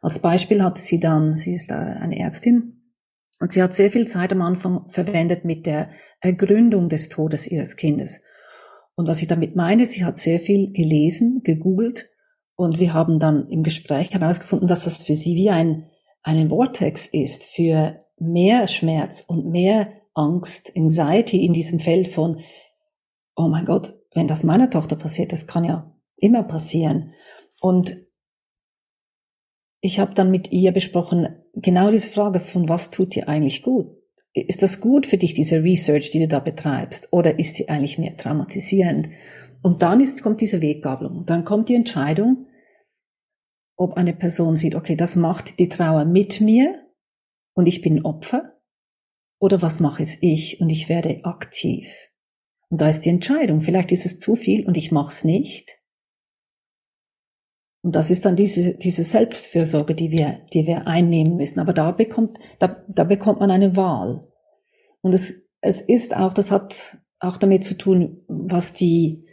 [0.00, 2.92] Als Beispiel hat sie dann, sie ist eine Ärztin
[3.38, 7.76] und sie hat sehr viel Zeit am Anfang verwendet mit der Ergründung des Todes ihres
[7.76, 8.20] Kindes.
[8.94, 12.10] Und was ich damit meine, sie hat sehr viel gelesen, gegoogelt
[12.56, 15.88] und wir haben dann im Gespräch herausgefunden, dass das für sie wie ein,
[16.22, 22.40] ein Vortex ist für mehr Schmerz und mehr Angst, Anxiety in diesem Feld von,
[23.36, 27.12] oh mein Gott, wenn das meiner Tochter passiert, das kann ja immer passieren.
[27.60, 27.96] Und
[29.80, 33.86] ich habe dann mit ihr besprochen, genau diese Frage von was tut dir eigentlich gut?
[34.34, 37.08] Ist das gut für dich, diese Research, die du da betreibst?
[37.10, 39.08] Oder ist sie eigentlich mehr traumatisierend?
[39.62, 41.26] Und dann ist, kommt diese Weggabelung.
[41.26, 42.46] Dann kommt die Entscheidung,
[43.76, 46.86] ob eine Person sieht, okay, das macht die Trauer mit mir
[47.54, 48.60] und ich bin Opfer.
[49.42, 51.88] Oder was mache jetzt ich und ich werde aktiv?
[52.70, 53.60] Und da ist die Entscheidung.
[53.60, 55.80] Vielleicht ist es zu viel und ich mache es nicht.
[57.82, 61.58] Und das ist dann diese, diese Selbstfürsorge, die wir, die wir einnehmen müssen.
[61.58, 64.28] Aber da bekommt, da, da bekommt man eine Wahl.
[65.00, 69.26] Und es, es ist auch, das hat auch damit zu tun, was die,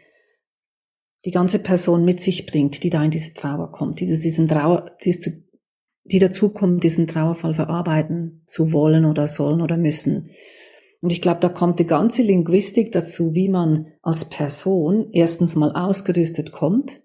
[1.24, 4.98] die ganze Person mit sich bringt, die da in diese Trauer kommt, die diesen Trauer,
[5.04, 5.48] die, zu,
[6.12, 10.32] die dazu kommt, diesen Trauerfall verarbeiten zu wollen oder sollen oder müssen.
[11.02, 15.72] Und ich glaube, da kommt die ganze Linguistik dazu, wie man als Person erstens mal
[15.72, 17.02] ausgerüstet kommt,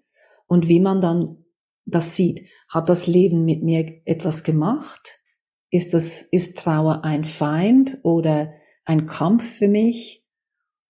[0.47, 1.45] und wie man dann
[1.85, 2.47] das sieht.
[2.69, 5.21] Hat das Leben mit mir etwas gemacht?
[5.69, 8.53] Ist das, ist Trauer ein Feind oder
[8.85, 10.23] ein Kampf für mich?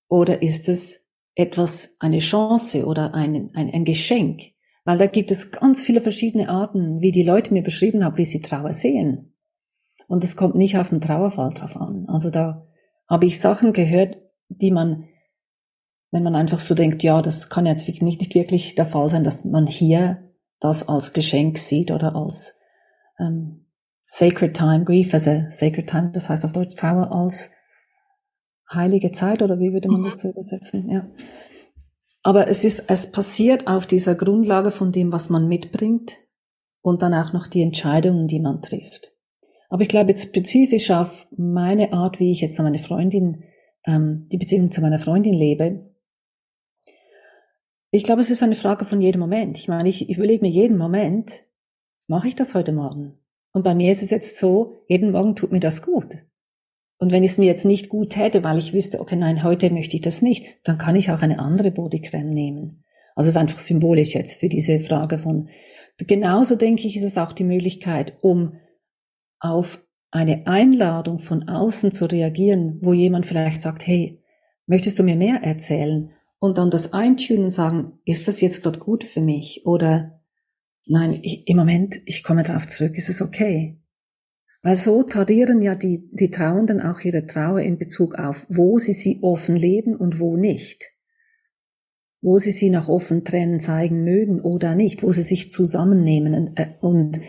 [0.08, 4.41] Oder ist es etwas, eine Chance oder ein, ein, ein Geschenk?
[4.86, 8.26] Weil da gibt es ganz viele verschiedene Arten, wie die Leute mir beschrieben haben, wie
[8.26, 9.36] sie Trauer sehen.
[10.08, 12.06] Und es kommt nicht auf den Trauerfall drauf an.
[12.08, 12.67] Also da
[13.10, 14.17] habe ich Sachen gehört,
[14.50, 15.06] die man
[16.15, 19.26] wenn man einfach so denkt, ja, das kann jetzt nicht, nicht wirklich der Fall sein,
[19.26, 22.58] dass man hier das als Geschenk sieht oder als
[23.19, 23.65] ähm,
[24.06, 27.52] Sacred Time, Grief also Sacred Time, das heißt auf Deutsch Trauer als
[28.71, 30.89] heilige Zeit oder wie würde man das so übersetzen?
[30.89, 31.06] Ja.
[32.26, 36.18] Aber es ist, es passiert auf dieser Grundlage von dem, was man mitbringt
[36.82, 39.12] und dann auch noch die Entscheidungen, die man trifft.
[39.70, 43.44] Aber ich glaube jetzt spezifisch auf meine Art, wie ich jetzt meine Freundin,
[43.86, 45.94] ähm, die Beziehung zu meiner Freundin lebe,
[47.92, 49.60] ich glaube, es ist eine Frage von jedem Moment.
[49.60, 51.44] Ich meine, ich überlege mir jeden Moment,
[52.08, 53.20] mache ich das heute Morgen?
[53.52, 56.08] Und bei mir ist es jetzt so, jeden Morgen tut mir das gut.
[56.97, 59.95] Und wenn es mir jetzt nicht gut täte, weil ich wüsste, okay, nein, heute möchte
[59.95, 62.84] ich das nicht, dann kann ich auch eine andere Bodycreme nehmen.
[63.15, 65.49] Also es ist einfach symbolisch jetzt für diese Frage von,
[65.97, 68.53] genauso denke ich, ist es auch die Möglichkeit, um
[69.39, 69.81] auf
[70.12, 74.21] eine Einladung von außen zu reagieren, wo jemand vielleicht sagt, hey,
[74.65, 76.12] möchtest du mir mehr erzählen?
[76.45, 79.65] und dann das eintunen sagen, ist das jetzt gerade gut für mich?
[79.65, 80.21] Oder
[80.86, 83.79] nein, ich, im Moment, ich komme darauf zurück, ist es okay?
[84.65, 88.93] Weil so tarieren ja die, die Trauenden auch ihre Trauer in Bezug auf, wo sie
[88.93, 90.86] sie offen leben und wo nicht.
[92.19, 96.58] Wo sie sie nach offen trennen zeigen mögen oder nicht, wo sie sich zusammennehmen und,
[96.58, 97.21] äh, und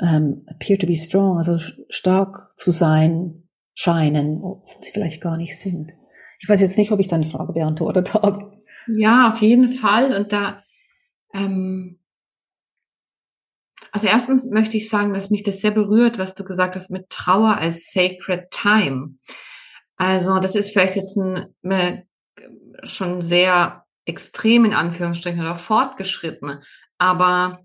[0.00, 1.58] ähm, appear to be strong, also
[1.90, 3.42] stark zu sein
[3.74, 5.92] scheinen, obwohl sie vielleicht gar nicht sind.
[6.40, 8.62] Ich weiß jetzt nicht, ob ich deine Frage beantwortet habe.
[8.96, 10.18] Ja, auf jeden Fall.
[10.18, 10.62] Und da,
[11.34, 11.97] ähm,
[13.92, 17.10] also erstens möchte ich sagen, dass mich das sehr berührt, was du gesagt hast mit
[17.10, 19.14] Trauer als Sacred Time.
[19.96, 22.02] Also das ist vielleicht jetzt ein, äh,
[22.84, 26.62] schon sehr extrem in Anführungsstrichen oder fortgeschritten,
[26.98, 27.60] aber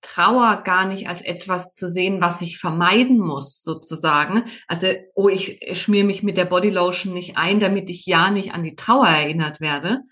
[0.00, 4.44] Trauer gar nicht als etwas zu sehen, was ich vermeiden muss, sozusagen.
[4.68, 8.62] Also, oh, ich schmier mich mit der Bodylotion nicht ein, damit ich ja nicht an
[8.62, 10.02] die Trauer erinnert werde,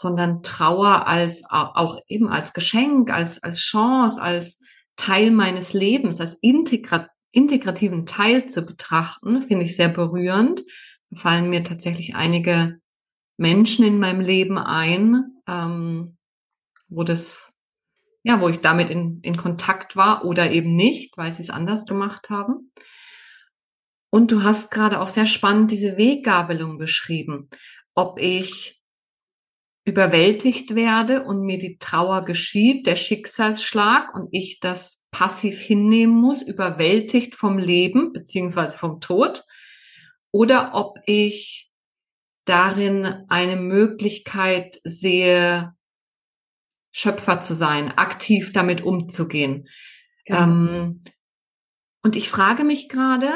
[0.00, 4.58] sondern Trauer als auch eben als Geschenk, als, als Chance, als
[4.96, 10.64] Teil meines Lebens, als integra integrativen Teil zu betrachten, finde ich sehr berührend.
[11.10, 12.80] Da fallen mir tatsächlich einige
[13.36, 16.16] Menschen in meinem Leben ein, ähm,
[16.88, 17.54] wo das
[18.22, 21.86] ja, wo ich damit in, in Kontakt war oder eben nicht, weil sie es anders
[21.86, 22.72] gemacht haben.
[24.10, 27.48] Und du hast gerade auch sehr spannend diese Weggabelung beschrieben,
[27.94, 28.79] ob ich
[29.90, 36.42] überwältigt werde und mir die Trauer geschieht, der Schicksalsschlag und ich das passiv hinnehmen muss,
[36.42, 39.42] überwältigt vom Leben beziehungsweise vom Tod,
[40.30, 41.70] oder ob ich
[42.44, 45.74] darin eine Möglichkeit sehe,
[46.92, 49.68] Schöpfer zu sein, aktiv damit umzugehen.
[50.26, 50.44] Ja.
[50.44, 51.02] Ähm,
[52.02, 53.28] und ich frage mich gerade,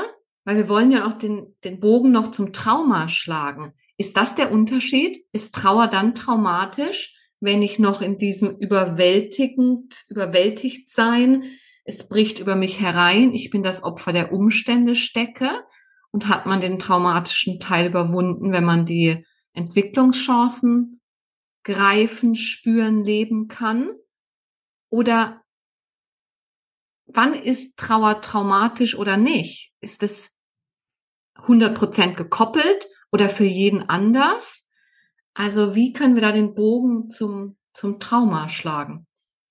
[0.44, 3.74] weil wir wollen ja auch den, den Bogen noch zum Trauma schlagen.
[3.96, 5.24] Ist das der Unterschied?
[5.32, 11.44] Ist Trauer dann traumatisch, wenn ich noch in diesem überwältigend, überwältigt sein,
[11.84, 15.50] es bricht über mich herein, ich bin das Opfer der Umstände stecke
[16.10, 21.02] und hat man den traumatischen Teil überwunden, wenn man die Entwicklungschancen
[21.62, 23.90] greifen, spüren, leben kann?
[24.88, 25.42] Oder
[27.06, 29.72] wann ist Trauer traumatisch oder nicht?
[29.80, 30.30] Ist es
[31.36, 34.66] 100% gekoppelt oder für jeden anders?
[35.34, 39.06] Also wie können wir da den Bogen zum, zum Trauma schlagen.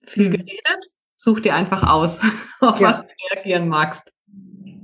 [0.06, 0.34] Viel mhm.
[0.34, 2.19] geredet, such dir einfach aus,
[2.60, 2.89] auf ja.
[2.89, 4.12] was du reagieren magst.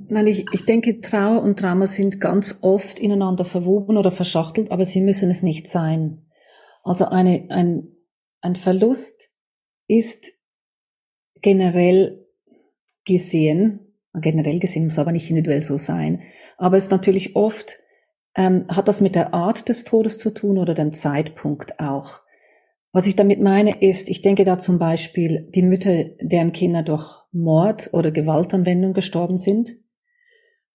[0.08, 4.86] Nein, ich, ich denke, Trauer und Trauma sind ganz oft ineinander verwoben oder verschachtelt, aber
[4.86, 6.26] sie müssen es nicht sein.
[6.82, 7.90] Also eine, ein,
[8.40, 9.36] ein Verlust
[9.88, 10.32] ist
[11.42, 12.26] generell
[13.04, 16.24] gesehen, generell gesehen muss aber nicht individuell so sein,
[16.58, 17.78] aber es ist natürlich oft,
[18.40, 22.22] ähm, hat das mit der Art des Todes zu tun oder dem Zeitpunkt auch.
[22.94, 27.06] Was ich damit meine ist, ich denke da zum Beispiel die Mütter, deren Kinder durch
[27.34, 29.76] Mord oder Gewaltanwendung gestorben sind,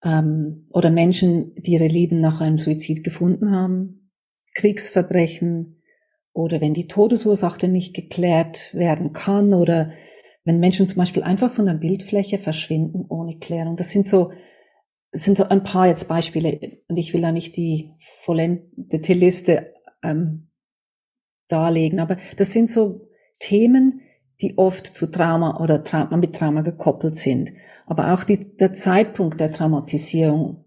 [0.05, 4.11] ähm, oder Menschen, die ihre Lieben nach einem Suizid gefunden haben,
[4.55, 5.81] Kriegsverbrechen
[6.35, 9.91] oder wenn die Todesursache nicht geklärt werden kann oder
[10.45, 13.77] wenn Menschen zum Beispiel einfach von der Bildfläche verschwinden ohne Klärung.
[13.77, 14.33] Das sind so,
[15.15, 19.73] das sind so ein paar jetzt Beispiele und ich will da nicht die vollendete Liste
[20.03, 20.49] ähm,
[21.47, 22.01] darlegen.
[22.01, 24.01] Aber das sind so Themen,
[24.43, 27.53] die oft zu Trauma oder Trauma mit Trauma gekoppelt sind.
[27.87, 30.65] Aber auch die, der Zeitpunkt der Traumatisierung.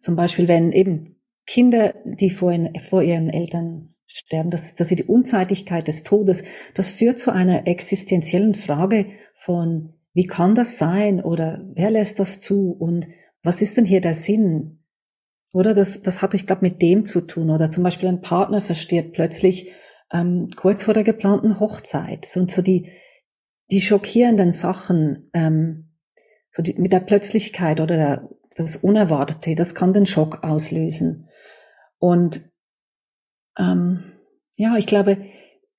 [0.00, 4.96] Zum Beispiel, wenn eben Kinder, die vor, ihren, vor ihren Eltern sterben, dass, dass sie
[4.96, 9.04] die Unzeitigkeit des Todes, das führt zu einer existenziellen Frage
[9.36, 13.06] von, wie kann das sein oder wer lässt das zu und
[13.42, 14.84] was ist denn hier der Sinn?
[15.52, 17.50] Oder das, das hat, ich glaube, mit dem zu tun.
[17.50, 19.70] Oder zum Beispiel ein Partner verstirbt plötzlich
[20.12, 22.26] ähm, kurz vor der geplanten Hochzeit.
[22.36, 22.90] Und so die,
[23.70, 25.90] die schockierenden Sachen, ähm,
[26.50, 31.28] so die, mit der Plötzlichkeit oder der, das Unerwartete, das kann den Schock auslösen.
[31.98, 32.42] Und
[33.58, 34.12] ähm,
[34.56, 35.18] ja, ich glaube,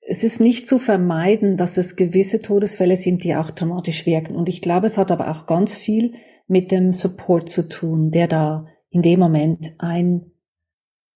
[0.02, 4.36] es ist nicht zu vermeiden, dass es gewisse Todesfälle sind, die auch dramatisch wirken.
[4.36, 6.16] Und ich glaube, es hat aber auch ganz viel
[6.48, 10.32] mit dem Support zu tun, der da in dem Moment ein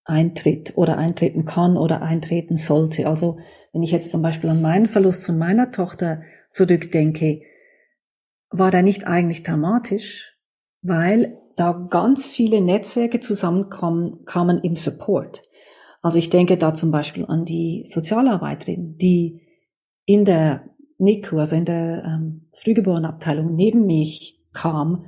[0.03, 3.07] eintritt oder eintreten kann oder eintreten sollte.
[3.07, 3.39] Also
[3.73, 7.41] wenn ich jetzt zum Beispiel an meinen Verlust von meiner Tochter zurückdenke,
[8.49, 10.37] war der nicht eigentlich dramatisch,
[10.81, 15.43] weil da ganz viele Netzwerke zusammenkamen kamen im Support.
[16.01, 19.41] Also ich denke da zum Beispiel an die Sozialarbeiterin, die
[20.05, 25.05] in der NICU, also in der ähm, Frühgeborenenabteilung neben mich kam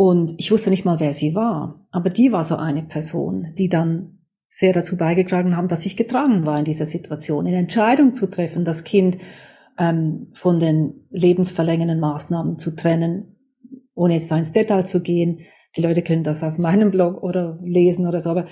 [0.00, 1.84] und ich wusste nicht mal, wer sie war.
[1.90, 6.46] Aber die war so eine Person, die dann sehr dazu beigetragen haben, dass ich getragen
[6.46, 9.16] war in dieser Situation, in Entscheidung zu treffen, das Kind
[9.76, 13.40] ähm, von den lebensverlängernden Maßnahmen zu trennen,
[13.92, 15.40] ohne jetzt da ins Detail zu gehen.
[15.76, 18.46] Die Leute können das auf meinem Blog oder lesen oder so, aber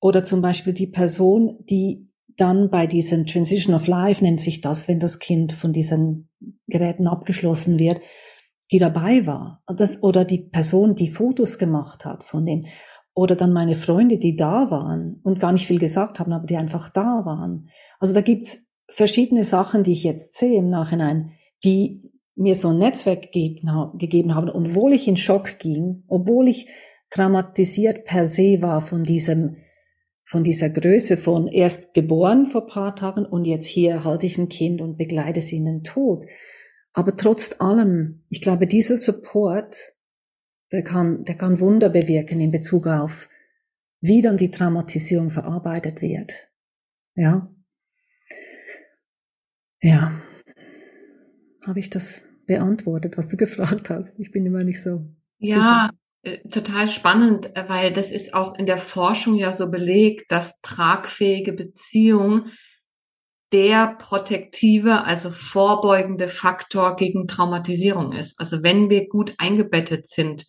[0.00, 4.88] oder zum Beispiel die Person, die dann bei diesem Transition of Life nennt sich das,
[4.88, 6.30] wenn das Kind von diesen
[6.68, 8.00] Geräten abgeschlossen wird,
[8.72, 9.62] die dabei war.
[9.76, 12.66] Das, oder die Person, die Fotos gemacht hat von dem.
[13.14, 16.56] Oder dann meine Freunde, die da waren und gar nicht viel gesagt haben, aber die
[16.56, 17.70] einfach da waren.
[17.98, 21.32] Also da gibt's verschiedene Sachen, die ich jetzt sehe im Nachhinein,
[21.64, 22.02] die
[22.34, 24.50] mir so ein Netzwerk gegeben haben.
[24.50, 26.68] Und obwohl ich in Schock ging, obwohl ich
[27.10, 29.56] traumatisiert per se war von diesem,
[30.22, 34.48] von dieser Größe von erst geboren vor paar Tagen und jetzt hier halte ich ein
[34.48, 36.24] Kind und begleite sie in den Tod.
[36.96, 39.92] Aber trotz allem, ich glaube, dieser Support
[40.72, 43.28] der kann, der kann Wunder bewirken in Bezug auf,
[44.00, 46.32] wie dann die Traumatisierung verarbeitet wird.
[47.14, 47.54] Ja.
[49.82, 50.22] Ja.
[51.66, 54.18] Habe ich das beantwortet, was du gefragt hast?
[54.18, 55.04] Ich bin immer nicht so.
[55.38, 55.90] Ja,
[56.22, 56.34] sicher.
[56.34, 60.62] Äh, total spannend, äh, weil das ist auch in der Forschung ja so belegt, dass
[60.62, 62.46] tragfähige Beziehungen
[63.52, 68.38] der protektive, also vorbeugende Faktor gegen Traumatisierung ist.
[68.38, 70.46] Also wenn wir gut eingebettet sind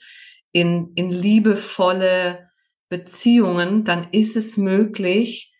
[0.51, 2.49] in, in liebevolle
[2.89, 5.53] Beziehungen, dann ist es möglich,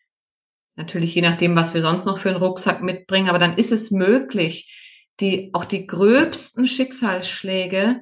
[0.76, 3.92] natürlich je nachdem, was wir sonst noch für einen Rucksack mitbringen, aber dann ist es
[3.92, 4.74] möglich,
[5.20, 8.02] die, auch die gröbsten Schicksalsschläge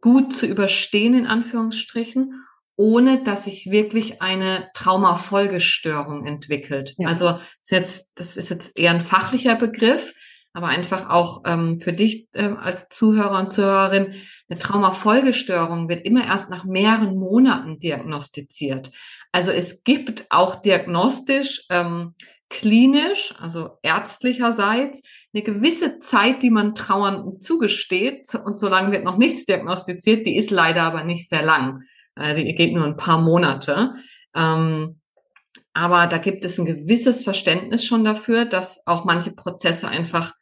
[0.00, 2.34] gut zu überstehen, in Anführungsstrichen,
[2.76, 6.94] ohne dass sich wirklich eine Traumafolgestörung entwickelt.
[6.96, 7.08] Ja.
[7.08, 10.14] Also ist jetzt, das ist jetzt eher ein fachlicher Begriff,
[10.52, 14.14] aber einfach auch ähm, für dich ähm, als Zuhörer und Zuhörerin,
[14.48, 18.90] eine Traumafolgestörung wird immer erst nach mehreren Monaten diagnostiziert.
[19.32, 22.14] Also es gibt auch diagnostisch, ähm,
[22.48, 25.02] klinisch, also ärztlicherseits,
[25.32, 28.26] eine gewisse Zeit, die man Trauern zugesteht.
[28.44, 31.82] Und solange wird noch nichts diagnostiziert, die ist leider aber nicht sehr lang.
[32.20, 33.94] Die geht nur ein paar Monate.
[34.34, 35.00] Ähm,
[35.72, 40.32] aber da gibt es ein gewisses Verständnis schon dafür, dass auch manche Prozesse einfach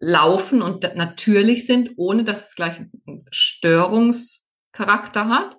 [0.00, 5.56] laufen und natürlich sind, ohne dass es gleich einen Störungscharakter hat.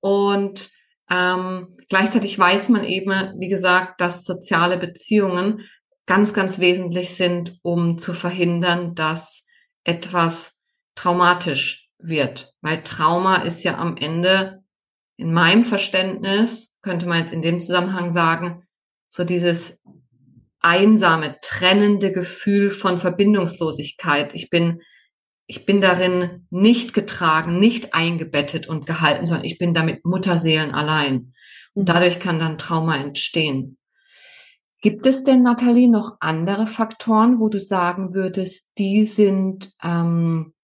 [0.00, 0.70] Und
[1.10, 5.68] ähm, gleichzeitig weiß man eben, wie gesagt, dass soziale Beziehungen
[6.06, 9.44] ganz, ganz wesentlich sind, um zu verhindern, dass
[9.84, 10.58] etwas
[10.94, 12.52] traumatisch wird.
[12.62, 14.59] Weil Trauma ist ja am Ende,
[15.20, 18.64] in meinem Verständnis, könnte man jetzt in dem Zusammenhang sagen,
[19.08, 19.82] so dieses
[20.60, 24.34] einsame, trennende Gefühl von Verbindungslosigkeit.
[24.34, 24.80] Ich bin,
[25.46, 31.34] ich bin darin nicht getragen, nicht eingebettet und gehalten, sondern ich bin damit Mutterseelen allein.
[31.74, 31.86] Und mhm.
[31.86, 33.76] dadurch kann dann Trauma entstehen.
[34.82, 40.54] Gibt es denn, Nathalie, noch andere Faktoren, wo du sagen würdest, die sind ähm,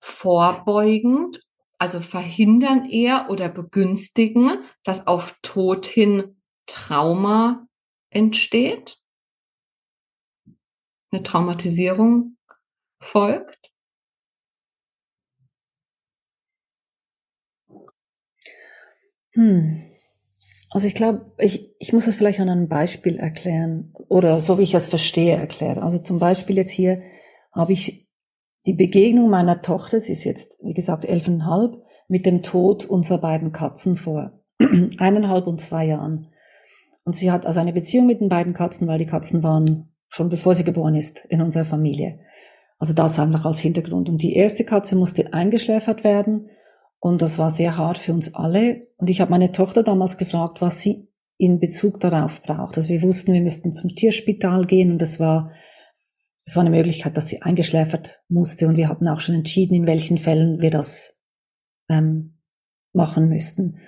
[0.00, 1.43] vorbeugend,
[1.78, 7.66] also verhindern eher oder begünstigen, dass auf Tod hin Trauma
[8.10, 8.98] entsteht?
[11.10, 12.36] Eine Traumatisierung
[13.00, 13.72] folgt?
[19.32, 19.90] Hm.
[20.70, 24.64] Also ich glaube, ich, ich muss es vielleicht an einem Beispiel erklären oder so wie
[24.64, 25.78] ich es verstehe erklären.
[25.78, 27.02] Also zum Beispiel jetzt hier
[27.52, 28.03] habe ich
[28.66, 33.52] die Begegnung meiner Tochter, sie ist jetzt, wie gesagt, elfeinhalb, mit dem Tod unserer beiden
[33.52, 34.40] Katzen vor
[34.98, 36.28] eineinhalb und zwei Jahren.
[37.04, 40.28] Und sie hat also eine Beziehung mit den beiden Katzen, weil die Katzen waren schon
[40.28, 42.20] bevor sie geboren ist in unserer Familie.
[42.78, 44.08] Also das einfach als Hintergrund.
[44.08, 46.50] Und die erste Katze musste eingeschläfert werden
[47.00, 48.86] und das war sehr hart für uns alle.
[48.96, 52.76] Und ich habe meine Tochter damals gefragt, was sie in Bezug darauf braucht.
[52.76, 55.50] Also wir wussten, wir müssten zum Tierspital gehen und es war,
[56.44, 58.68] es war eine Möglichkeit, dass sie eingeschläfert musste.
[58.68, 61.18] Und wir hatten auch schon entschieden, in welchen Fällen wir das
[61.88, 62.38] ähm,
[62.92, 63.78] machen müssten.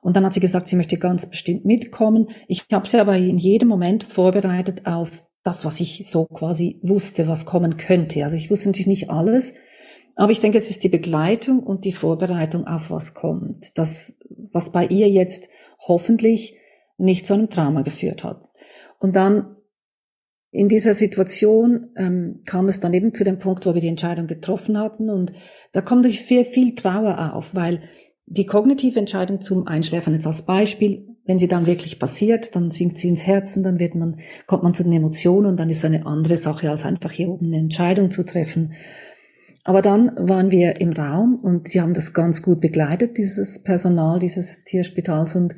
[0.00, 2.28] Und dann hat sie gesagt, sie möchte ganz bestimmt mitkommen.
[2.46, 7.26] Ich habe sie aber in jedem Moment vorbereitet auf das, was ich so quasi wusste,
[7.26, 8.22] was kommen könnte.
[8.22, 9.54] Also ich wusste natürlich nicht alles,
[10.14, 13.76] aber ich denke, es ist die Begleitung und die Vorbereitung auf was kommt.
[13.78, 14.16] Das,
[14.52, 15.48] was bei ihr jetzt
[15.80, 16.56] hoffentlich
[16.98, 18.48] nicht zu einem Trauma geführt hat.
[18.98, 19.55] Und dann
[20.50, 24.26] in dieser Situation ähm, kam es dann eben zu dem Punkt, wo wir die Entscheidung
[24.26, 25.10] getroffen hatten.
[25.10, 25.32] Und
[25.72, 27.82] da kommt durch viel, viel Trauer auf, weil
[28.26, 32.98] die kognitive Entscheidung zum Einschläfern jetzt als Beispiel, wenn sie dann wirklich passiert, dann sinkt
[32.98, 36.06] sie ins Herzen, dann wird man, kommt man zu den Emotionen und dann ist eine
[36.06, 38.74] andere Sache, als einfach hier oben eine Entscheidung zu treffen.
[39.64, 44.20] Aber dann waren wir im Raum und sie haben das ganz gut begleitet, dieses Personal
[44.20, 45.56] dieses Tierspitals und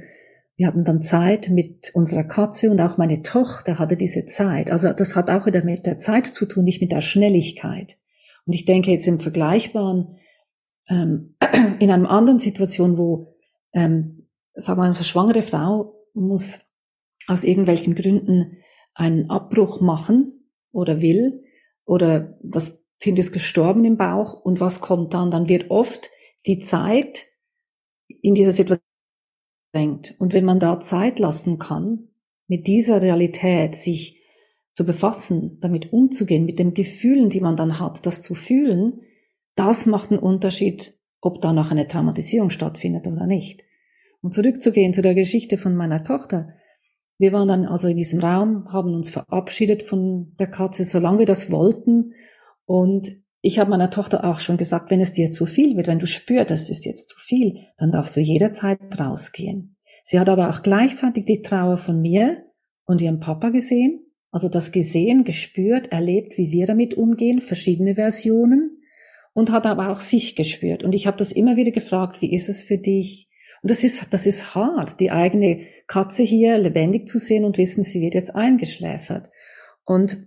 [0.58, 4.72] wir hatten dann Zeit mit unserer Katze und auch meine Tochter hatte diese Zeit.
[4.72, 7.96] Also das hat auch wieder mit der Zeit zu tun, nicht mit der Schnelligkeit.
[8.44, 10.18] Und ich denke jetzt im Vergleichbaren,
[10.88, 11.36] ähm,
[11.78, 13.36] in einer anderen Situation, wo,
[13.72, 16.60] ähm, sagen wir mal, eine schwangere Frau muss
[17.28, 18.56] aus irgendwelchen Gründen
[18.94, 21.44] einen Abbruch machen oder will
[21.84, 25.30] oder das Kind ist gestorben im Bauch und was kommt dann?
[25.30, 26.10] Dann wird oft
[26.46, 27.26] die Zeit
[28.08, 28.87] in dieser Situation
[29.74, 30.14] denkt.
[30.18, 32.08] Und wenn man da Zeit lassen kann,
[32.46, 34.22] mit dieser Realität sich
[34.72, 39.00] zu befassen, damit umzugehen, mit den Gefühlen, die man dann hat, das zu fühlen,
[39.54, 43.64] das macht einen Unterschied, ob da noch eine Traumatisierung stattfindet oder nicht.
[44.22, 46.54] Und zurückzugehen zu der Geschichte von meiner Tochter.
[47.18, 51.26] Wir waren dann also in diesem Raum, haben uns verabschiedet von der Katze, solange wir
[51.26, 52.14] das wollten
[52.64, 56.00] und ich habe meiner Tochter auch schon gesagt, wenn es dir zu viel wird, wenn
[56.00, 59.76] du spürst, das ist jetzt zu viel, dann darfst du jederzeit rausgehen.
[60.02, 62.44] Sie hat aber auch gleichzeitig die Trauer von mir
[62.84, 68.82] und ihrem Papa gesehen, also das gesehen, gespürt, erlebt, wie wir damit umgehen, verschiedene Versionen
[69.34, 70.82] und hat aber auch sich gespürt.
[70.82, 73.28] Und ich habe das immer wieder gefragt, wie ist es für dich?
[73.62, 77.84] Und das ist, das ist hart, die eigene Katze hier lebendig zu sehen und wissen,
[77.84, 79.30] sie wird jetzt eingeschläfert.
[79.84, 80.26] Und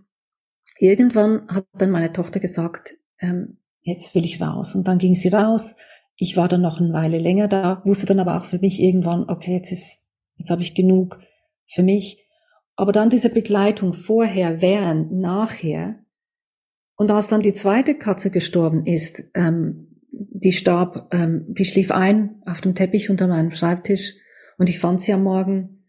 [0.77, 4.75] irgendwann hat dann meine Tochter gesagt, ähm, jetzt will ich raus.
[4.75, 5.75] Und dann ging sie raus.
[6.15, 9.29] Ich war dann noch eine Weile länger da, wusste dann aber auch für mich irgendwann,
[9.29, 10.03] okay, jetzt ist,
[10.35, 11.19] jetzt habe ich genug
[11.67, 12.27] für mich.
[12.75, 15.95] Aber dann diese Begleitung vorher, während, nachher.
[16.95, 22.41] Und als dann die zweite Katze gestorben ist, ähm, die starb, ähm, die schlief ein
[22.45, 24.15] auf dem Teppich unter meinem Schreibtisch
[24.57, 25.81] und ich fand sie am Morgen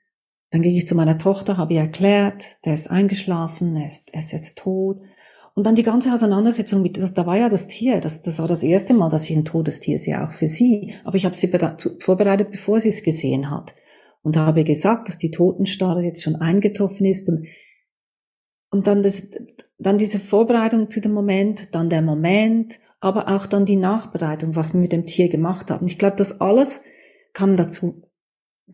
[0.52, 4.20] dann gehe ich zu meiner Tochter, habe ihr erklärt, der ist eingeschlafen, er ist, er
[4.20, 5.00] ist jetzt tot.
[5.55, 8.48] Und dann die ganze Auseinandersetzung mit, das, da war ja das Tier, das, das war
[8.48, 10.94] das erste Mal, dass ich ein totes Tier sehe, auch für sie.
[11.05, 11.50] Aber ich habe sie
[11.98, 13.74] vorbereitet, bevor sie es gesehen hat.
[14.22, 17.28] Und habe gesagt, dass die Totenstarre jetzt schon eingetroffen ist.
[17.28, 17.46] Und,
[18.70, 19.28] und dann, das,
[19.78, 24.72] dann diese Vorbereitung zu dem Moment, dann der Moment, aber auch dann die Nachbereitung, was
[24.72, 25.86] wir mit dem Tier gemacht haben.
[25.86, 26.82] Ich glaube, das alles
[27.34, 28.09] kann dazu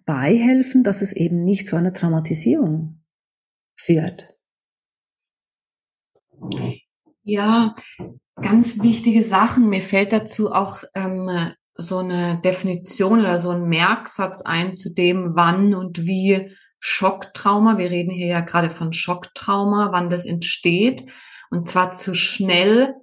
[0.04, 3.02] beihelfen, dass es eben nicht zu einer Traumatisierung
[3.74, 4.37] führt.
[7.22, 7.74] Ja,
[8.36, 9.68] ganz wichtige Sachen.
[9.68, 11.30] Mir fällt dazu auch ähm,
[11.74, 17.78] so eine Definition oder so ein Merksatz ein zu dem, wann und wie Schocktrauma.
[17.78, 21.04] Wir reden hier ja gerade von Schocktrauma, wann das entsteht.
[21.50, 22.94] Und zwar zu schnell,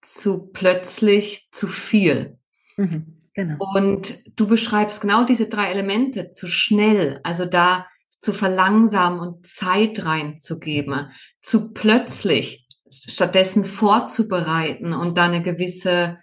[0.00, 2.38] zu plötzlich, zu viel.
[2.76, 3.56] Mhm, genau.
[3.74, 10.04] Und du beschreibst genau diese drei Elemente, zu schnell, also da zu verlangsamen und Zeit
[10.04, 11.10] reinzugeben,
[11.40, 16.18] zu plötzlich, stattdessen vorzubereiten und da eine gewisse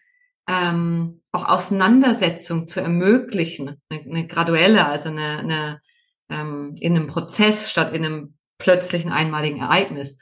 [0.47, 5.82] ähm, auch Auseinandersetzung zu ermöglichen, eine, eine graduelle, also eine, eine
[6.30, 10.18] ähm, in einem Prozess statt in einem plötzlichen einmaligen Ereignis.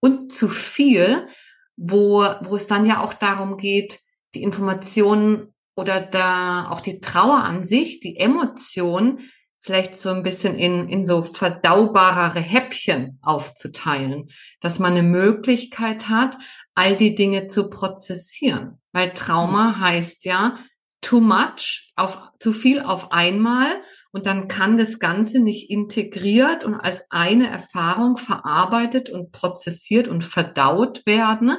[0.00, 1.28] Und zu viel,
[1.76, 4.00] wo, wo es dann ja auch darum geht,
[4.34, 9.20] die Informationen oder da auch die Trauer an sich, die Emotion
[9.62, 14.28] vielleicht so ein bisschen in, in so verdaubarere Häppchen aufzuteilen,
[14.60, 16.36] dass man eine Möglichkeit hat,
[16.74, 18.80] all die Dinge zu prozessieren.
[18.92, 19.80] Weil Trauma mhm.
[19.80, 20.58] heißt ja
[21.00, 23.82] too much, auf, zu viel auf einmal
[24.12, 30.22] und dann kann das Ganze nicht integriert und als eine Erfahrung verarbeitet und prozessiert und
[30.22, 31.56] verdaut werden,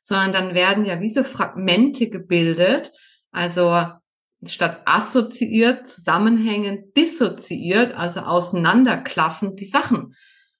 [0.00, 2.92] sondern dann werden ja wie so Fragmente gebildet,
[3.32, 3.88] also
[4.48, 10.14] statt assoziiert, zusammenhängend, dissoziiert, also auseinanderklaffend die Sachen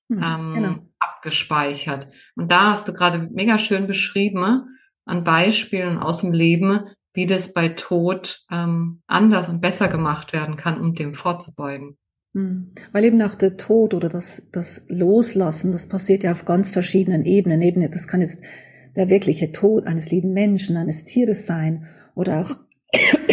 [0.08, 0.74] hm, ähm, genau.
[0.98, 2.08] abgespeichert.
[2.36, 4.68] Und da hast du gerade mega schön beschrieben,
[5.04, 10.56] an Beispielen aus dem Leben, wie das bei Tod ähm, anders und besser gemacht werden
[10.56, 11.96] kann, um dem vorzubeugen.
[12.34, 12.72] Hm.
[12.92, 17.24] Weil eben auch der Tod oder das, das Loslassen, das passiert ja auf ganz verschiedenen
[17.24, 17.62] Ebenen.
[17.62, 18.42] Eben, das kann jetzt
[18.96, 22.56] der wirkliche Tod eines lieben Menschen, eines Tieres sein oder auch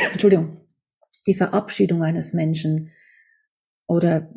[0.12, 0.58] Entschuldigung,
[1.28, 2.92] die Verabschiedung eines Menschen
[3.88, 4.30] oder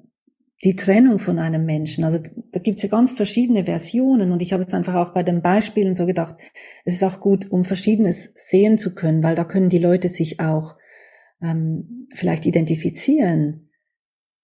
[0.64, 2.04] die Trennung von einem Menschen.
[2.04, 2.18] Also
[2.52, 5.42] da gibt es ja ganz verschiedene Versionen und ich habe jetzt einfach auch bei den
[5.42, 6.36] Beispielen so gedacht,
[6.84, 10.40] es ist auch gut, um Verschiedenes sehen zu können, weil da können die Leute sich
[10.40, 10.76] auch
[11.42, 13.70] ähm, vielleicht identifizieren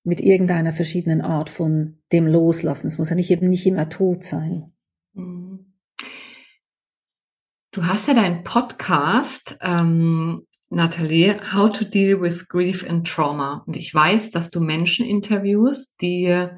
[0.03, 2.87] mit irgendeiner verschiedenen Art von dem Loslassen.
[2.87, 4.73] Es muss ja nicht eben nicht immer tot sein.
[5.15, 5.75] Mhm.
[7.73, 13.65] Du hast ja deinen Podcast ähm, Nathalie, How to Deal with Grief and Trauma.
[13.67, 16.49] Und ich weiß, dass du Menschen interviewst, die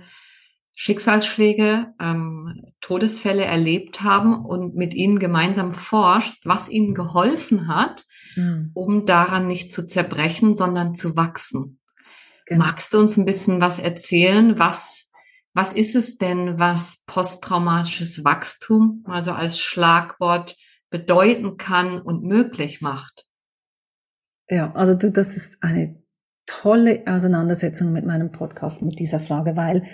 [0.75, 8.05] Schicksalsschläge, ähm, Todesfälle erlebt haben und mit ihnen gemeinsam forschst, was ihnen geholfen hat,
[8.37, 8.71] mhm.
[8.75, 11.79] um daran nicht zu zerbrechen, sondern zu wachsen.
[12.47, 12.65] Genau.
[12.67, 14.59] Magst du uns ein bisschen was erzählen?
[14.59, 15.09] Was,
[15.55, 20.57] was ist es denn, was posttraumatisches Wachstum, also als Schlagwort,
[20.91, 23.27] bedeuten kann und möglich macht?
[24.53, 25.97] Ja, also du, das ist eine
[26.45, 29.85] tolle Auseinandersetzung mit meinem Podcast, mit dieser Frage, weil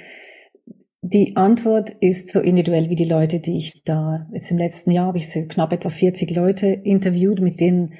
[1.00, 5.06] die Antwort ist so individuell wie die Leute, die ich da jetzt im letzten Jahr
[5.06, 7.94] habe ich so knapp etwa 40 Leute interviewt, mit denen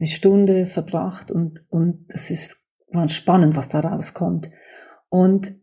[0.00, 4.50] eine Stunde verbracht und und das ist war spannend, was da rauskommt.
[5.10, 5.54] Und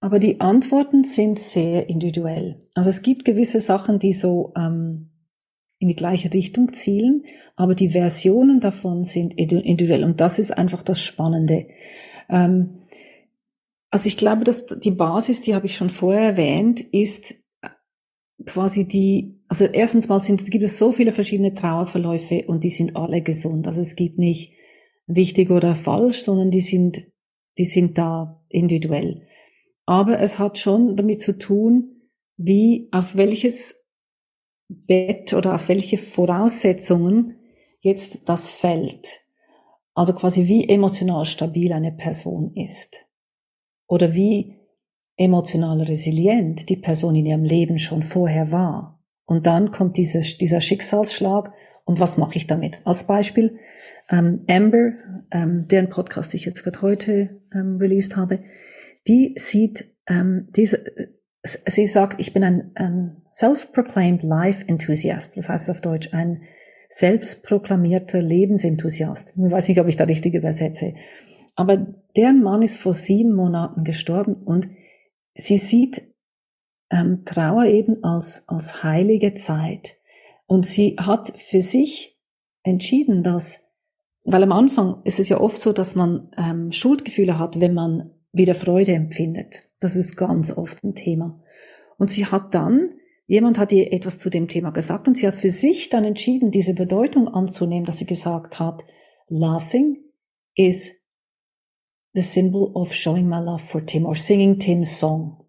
[0.00, 2.66] aber die Antworten sind sehr individuell.
[2.74, 5.11] Also es gibt gewisse Sachen, die so ähm,
[5.82, 7.24] in die gleiche Richtung zielen,
[7.56, 11.66] aber die Versionen davon sind individuell und das ist einfach das Spannende.
[12.30, 12.78] Ähm,
[13.90, 17.42] also ich glaube, dass die Basis, die habe ich schon vorher erwähnt, ist
[18.46, 22.70] quasi die, also erstens mal sind, es gibt es so viele verschiedene Trauerverläufe und die
[22.70, 23.66] sind alle gesund.
[23.66, 24.54] Also es gibt nicht
[25.08, 27.04] richtig oder falsch, sondern die sind,
[27.58, 29.26] die sind da individuell.
[29.84, 32.02] Aber es hat schon damit zu tun,
[32.36, 33.81] wie, auf welches
[34.86, 37.36] Bett oder auf welche Voraussetzungen
[37.80, 39.20] jetzt das fällt.
[39.94, 43.06] Also quasi wie emotional stabil eine Person ist.
[43.86, 44.56] Oder wie
[45.16, 49.00] emotional resilient die Person in ihrem Leben schon vorher war.
[49.26, 51.52] Und dann kommt dieses, dieser Schicksalsschlag
[51.84, 52.80] und was mache ich damit?
[52.84, 53.58] Als Beispiel,
[54.08, 54.92] ähm, Amber,
[55.30, 58.40] ähm, deren Podcast ich jetzt gerade heute ähm, released habe,
[59.08, 60.84] die sieht ähm, diese,
[61.42, 65.36] sie sagt, ich bin ein, ein self-proclaimed life enthusiast.
[65.36, 66.12] Was heißt es auf Deutsch?
[66.12, 66.42] Ein
[66.88, 69.34] selbstproklamierter Lebensenthusiast.
[69.36, 70.94] Ich weiß nicht, ob ich da richtig übersetze.
[71.54, 71.78] Aber
[72.16, 74.68] deren Mann ist vor sieben Monaten gestorben und
[75.34, 76.02] sie sieht
[76.90, 79.96] ähm, Trauer eben als, als heilige Zeit.
[80.46, 82.20] Und sie hat für sich
[82.62, 83.66] entschieden, dass,
[84.24, 88.10] weil am Anfang ist es ja oft so, dass man ähm, Schuldgefühle hat, wenn man
[88.32, 89.68] wieder Freude empfindet.
[89.82, 91.42] Das ist ganz oft ein Thema.
[91.98, 95.34] Und sie hat dann, jemand hat ihr etwas zu dem Thema gesagt und sie hat
[95.34, 98.84] für sich dann entschieden, diese Bedeutung anzunehmen, dass sie gesagt hat,
[99.26, 99.98] laughing
[100.54, 100.92] is
[102.14, 105.44] the symbol of showing my love for Tim or singing Tim's song.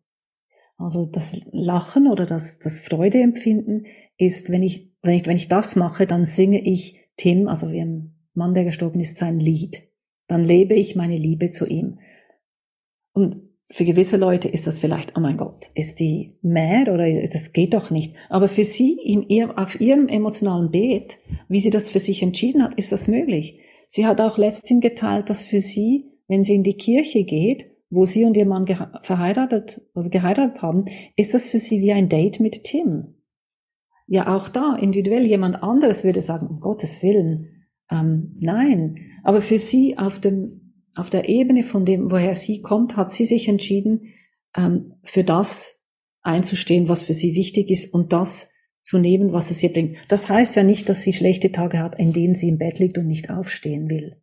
[0.77, 3.85] Also das Lachen oder das, das Freudeempfinden
[4.17, 7.81] ist, wenn ich, wenn ich, wenn ich das mache, dann singe ich Tim, also wie
[7.81, 9.83] ein Mann, der gestorben ist, sein Lied.
[10.25, 11.99] Dann lebe ich meine Liebe zu ihm.
[13.13, 17.53] Und für gewisse Leute ist das vielleicht, oh mein Gott, ist die mad oder das
[17.53, 18.15] geht doch nicht.
[18.29, 22.63] Aber für sie in ihr, auf ihrem emotionalen Beet, wie sie das für sich entschieden
[22.63, 23.59] hat, ist das möglich.
[23.87, 28.05] Sie hat auch letztens geteilt, dass für sie, wenn sie in die Kirche geht, wo
[28.05, 28.65] sie und ihr Mann
[29.03, 30.85] verheiratet, also geheiratet haben,
[31.15, 33.15] ist das für sie wie ein Date mit Tim.
[34.07, 38.97] Ja, auch da, individuell jemand anderes würde sagen, um Gottes Willen, ähm, nein.
[39.23, 40.62] Aber für sie auf dem
[40.95, 44.13] auf der Ebene von dem, woher sie kommt, hat sie sich entschieden,
[44.55, 45.79] ähm, für das
[46.21, 48.49] einzustehen, was für sie wichtig ist und das
[48.81, 49.97] zu nehmen, was es ihr bringt.
[50.09, 52.97] Das heißt ja nicht, dass sie schlechte Tage hat, in denen sie im Bett liegt
[52.97, 54.21] und nicht aufstehen will.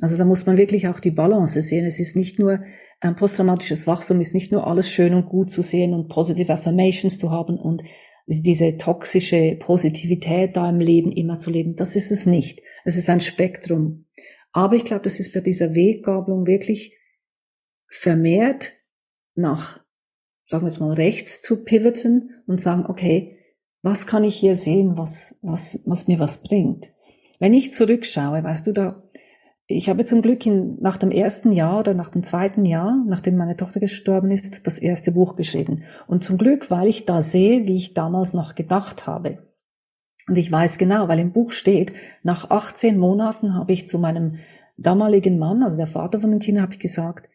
[0.00, 1.84] Also da muss man wirklich auch die Balance sehen.
[1.84, 2.60] Es ist nicht nur
[3.00, 7.18] ein posttraumatisches Wachstum, ist nicht nur alles schön und gut zu sehen und positive Affirmations
[7.18, 7.82] zu haben und
[8.26, 11.76] diese toxische Positivität da im Leben immer zu leben.
[11.76, 12.60] Das ist es nicht.
[12.84, 14.04] Es ist ein Spektrum.
[14.52, 16.96] Aber ich glaube, das ist bei dieser Weggabelung wirklich
[17.88, 18.74] vermehrt
[19.34, 19.80] nach,
[20.44, 23.38] sagen wir jetzt mal, rechts zu pivoten und sagen, okay,
[23.82, 26.88] was kann ich hier sehen, was, was, was mir was bringt?
[27.38, 29.02] Wenn ich zurückschaue, weißt du, da,
[29.66, 33.36] ich habe zum Glück in, nach dem ersten Jahr oder nach dem zweiten Jahr, nachdem
[33.36, 35.84] meine Tochter gestorben ist, das erste Buch geschrieben.
[36.06, 39.47] Und zum Glück, weil ich da sehe, wie ich damals noch gedacht habe.
[40.28, 44.38] Und ich weiß genau, weil im Buch steht, nach 18 Monaten habe ich zu meinem
[44.76, 47.28] damaligen Mann, also der Vater von den Kindern, habe ich gesagt,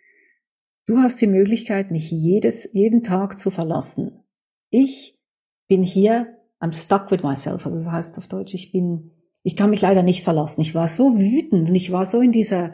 [0.85, 4.23] du hast die Möglichkeit, mich jedes, jeden Tag zu verlassen.
[4.69, 5.19] Ich
[5.67, 7.65] bin hier, I'm stuck with myself.
[7.65, 10.61] Also das heißt auf Deutsch, ich bin, ich kann mich leider nicht verlassen.
[10.61, 12.73] Ich war so wütend und ich war so in dieser,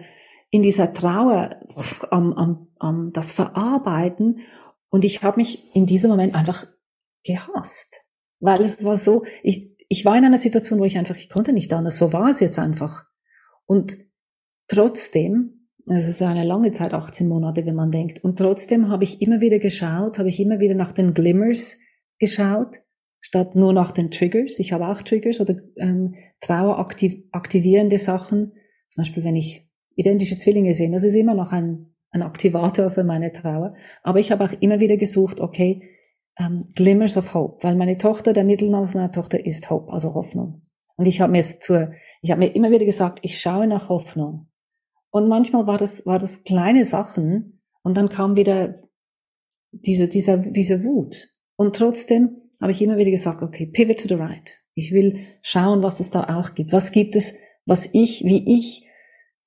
[0.52, 1.62] in dieser Trauer
[2.12, 4.42] am, am, am das Verarbeiten
[4.90, 6.68] und ich habe mich in diesem Moment einfach
[7.24, 8.02] gehasst.
[8.40, 11.52] Weil es war so, ich, ich war in einer Situation, wo ich einfach, ich konnte
[11.52, 13.06] nicht anders, so war es jetzt einfach.
[13.66, 13.98] Und
[14.68, 19.22] trotzdem, es ist eine lange Zeit, 18 Monate, wenn man denkt, und trotzdem habe ich
[19.22, 21.78] immer wieder geschaut, habe ich immer wieder nach den Glimmers
[22.20, 22.78] geschaut,
[23.20, 24.60] statt nur nach den Triggers.
[24.60, 28.54] Ich habe auch Triggers oder ähm, traueraktivierende Sachen.
[28.88, 33.04] Zum Beispiel, wenn ich identische Zwillinge sehe, das ist immer noch ein, ein Aktivator für
[33.04, 33.76] meine Trauer.
[34.04, 35.82] Aber ich habe auch immer wieder gesucht, okay,
[36.40, 40.62] ähm, Glimmers of Hope, weil meine Tochter, der Mittelname meiner Tochter ist Hope, also Hoffnung.
[40.96, 43.90] Und ich habe mir es zur, ich habe mir immer wieder gesagt, ich schaue nach
[43.90, 44.48] Hoffnung.
[45.12, 48.84] Und manchmal war das, war das kleine Sachen und dann kam wieder
[49.72, 51.30] diese, dieser, diese Wut.
[51.56, 54.60] Und trotzdem habe ich immer wieder gesagt, okay, pivot to the right.
[54.74, 56.72] Ich will schauen, was es da auch gibt.
[56.72, 57.36] Was gibt es,
[57.66, 58.88] was ich, wie ich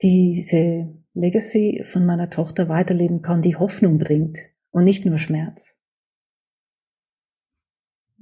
[0.02, 4.38] diese Legacy von meiner Tochter weiterleben kann, die Hoffnung bringt
[4.70, 5.81] und nicht nur Schmerz.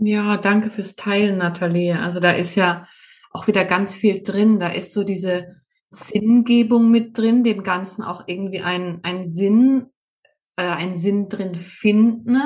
[0.02, 1.98] Ja, danke fürs Teilen, Nathalie.
[1.98, 2.86] Also da ist ja
[3.32, 4.58] auch wieder ganz viel drin.
[4.58, 5.56] Da ist so diese
[5.90, 9.90] Sinngebung mit drin, dem Ganzen auch irgendwie einen, einen Sinn,
[10.56, 12.40] äh, einen Sinn drin finden,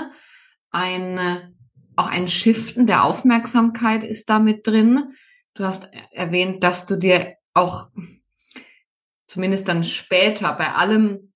[0.71, 1.55] ein,
[1.95, 5.15] auch ein Shiften der Aufmerksamkeit ist da mit drin.
[5.55, 7.89] Du hast erwähnt, dass du dir auch
[9.29, 11.33] zumindest dann später bei allem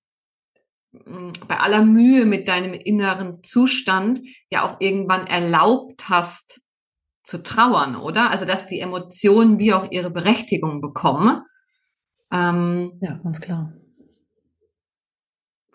[0.91, 6.61] bei aller Mühe mit deinem inneren Zustand ja auch irgendwann erlaubt hast
[7.23, 8.31] zu trauern, oder?
[8.31, 11.43] Also dass die Emotionen wie auch ihre Berechtigung bekommen.
[12.31, 13.73] Ähm, ja, ganz klar.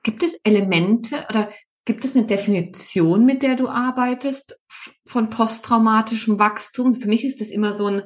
[0.03, 1.51] Gibt es Elemente oder
[1.85, 4.59] gibt es eine Definition, mit der du arbeitest
[5.07, 7.01] von posttraumatischem Wachstum?
[7.01, 8.03] Für mich ist das immer so ein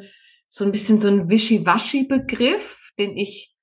[0.48, 3.54] so ein bisschen so ein Wischiwaschi-Begriff, den ich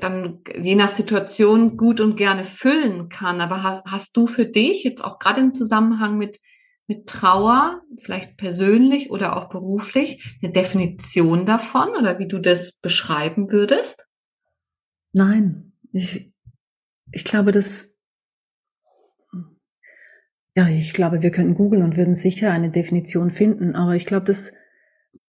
[0.00, 3.40] dann je nach Situation gut und gerne füllen kann.
[3.40, 6.40] Aber hast, hast du für dich jetzt auch gerade im Zusammenhang mit,
[6.86, 13.50] mit Trauer, vielleicht persönlich oder auch beruflich, eine Definition davon oder wie du das beschreiben
[13.50, 14.06] würdest?
[15.12, 16.32] Nein, ich,
[17.12, 17.94] ich glaube, dass,
[20.54, 24.26] ja, ich glaube, wir könnten googeln und würden sicher eine Definition finden, aber ich glaube,
[24.26, 24.52] dass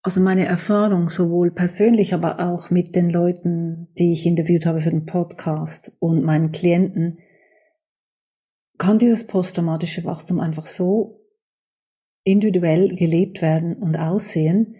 [0.01, 4.91] also meine Erfahrung sowohl persönlich, aber auch mit den Leuten, die ich interviewt habe für
[4.91, 7.19] den Podcast und meinen Klienten,
[8.77, 11.19] kann dieses posttraumatische Wachstum einfach so
[12.23, 14.75] individuell gelebt werden und aussehen,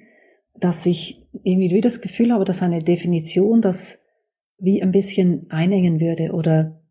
[0.56, 4.06] dass ich irgendwie wie das Gefühl habe, dass eine Definition das
[4.58, 6.82] wie ein bisschen einengen würde oder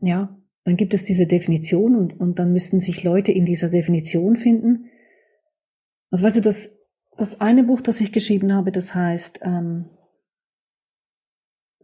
[0.00, 4.36] ja, dann gibt es diese Definition und, und dann müssten sich Leute in dieser Definition
[4.36, 4.86] finden.
[6.10, 6.76] Also weißt du, das,
[7.20, 9.90] das eine Buch, das ich geschrieben habe, das heißt ähm,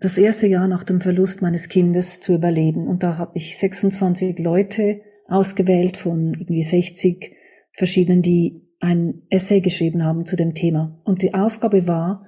[0.00, 2.88] Das erste Jahr nach dem Verlust meines Kindes zu überleben.
[2.88, 7.34] Und da habe ich 26 Leute ausgewählt von irgendwie 60
[7.72, 10.98] verschiedenen, die ein Essay geschrieben haben zu dem Thema.
[11.04, 12.24] Und die Aufgabe war,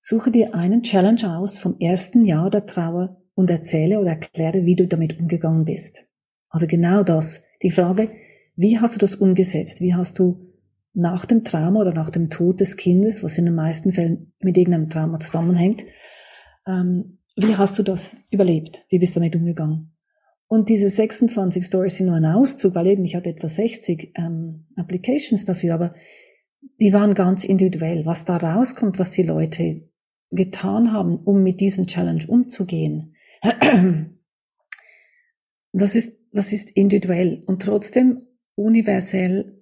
[0.00, 4.76] suche dir einen Challenge aus vom ersten Jahr der Trauer und erzähle oder erkläre, wie
[4.76, 6.04] du damit umgegangen bist.
[6.48, 7.44] Also genau das.
[7.62, 8.10] Die Frage,
[8.56, 9.80] wie hast du das umgesetzt?
[9.80, 10.55] Wie hast du
[10.96, 14.56] nach dem Trauma oder nach dem Tod des Kindes, was in den meisten Fällen mit
[14.56, 15.84] irgendeinem Trauma zusammenhängt,
[16.66, 18.86] ähm, wie hast du das überlebt?
[18.88, 19.92] Wie bist du damit umgegangen?
[20.48, 24.66] Und diese 26 Stories sind nur ein Auszug, weil eben ich hatte etwa 60 ähm,
[24.76, 25.94] Applications dafür, aber
[26.80, 28.06] die waren ganz individuell.
[28.06, 29.90] Was da rauskommt, was die Leute
[30.30, 33.16] getan haben, um mit diesem Challenge umzugehen,
[35.72, 38.22] das ist, das ist individuell und trotzdem
[38.54, 39.55] universell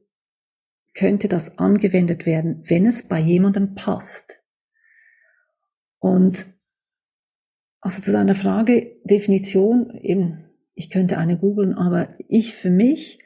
[0.95, 4.41] könnte das angewendet werden, wenn es bei jemandem passt.
[5.99, 6.47] Und
[7.81, 13.19] also zu deiner Frage, Definition, eben, ich könnte eine googeln, aber ich für mich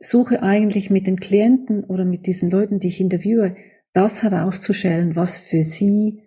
[0.00, 3.56] suche eigentlich mit den Klienten oder mit diesen Leuten, die ich interviewe,
[3.92, 6.22] das herauszustellen, was für sie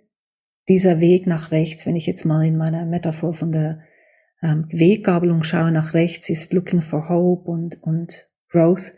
[0.70, 3.82] dieser Weg nach rechts, wenn ich jetzt mal in meiner Metaphor von der
[4.42, 8.94] ähm, Weggabelung schaue, nach rechts ist Looking for Hope und, und Growth,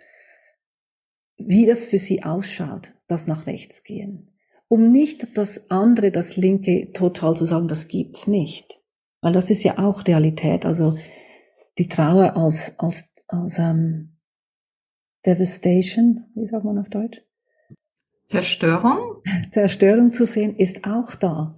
[1.40, 4.32] wie das für sie ausschaut, das nach rechts gehen.
[4.68, 8.80] Um nicht das andere, das linke, total zu sagen, das gibt's nicht.
[9.22, 10.66] Weil das ist ja auch Realität.
[10.66, 10.98] Also
[11.78, 14.18] die Trauer als, als, als ähm,
[15.26, 17.22] Devastation, wie sagt man auf Deutsch?
[18.28, 19.24] Zerstörung?
[19.50, 21.58] Zerstörung zu sehen, ist auch da.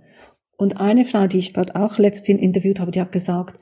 [0.58, 3.60] Und eine Frau, die ich gerade auch letztens interviewt habe, die hat gesagt,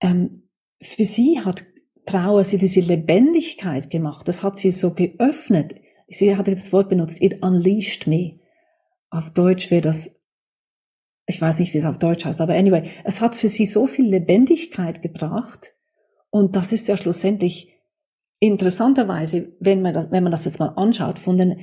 [0.00, 0.48] ähm,
[0.82, 1.64] für sie hat
[2.10, 4.26] Trauer sie diese Lebendigkeit gemacht.
[4.26, 5.76] Das hat sie so geöffnet.
[6.08, 8.40] Sie hat das Wort benutzt, it unleashed me.
[9.10, 10.10] Auf Deutsch wäre das,
[11.26, 13.86] ich weiß nicht, wie es auf Deutsch heißt, aber anyway, es hat für sie so
[13.86, 15.72] viel Lebendigkeit gebracht.
[16.30, 17.72] Und das ist ja schlussendlich
[18.40, 21.60] interessanterweise, wenn man das, wenn man das jetzt mal anschaut, von den,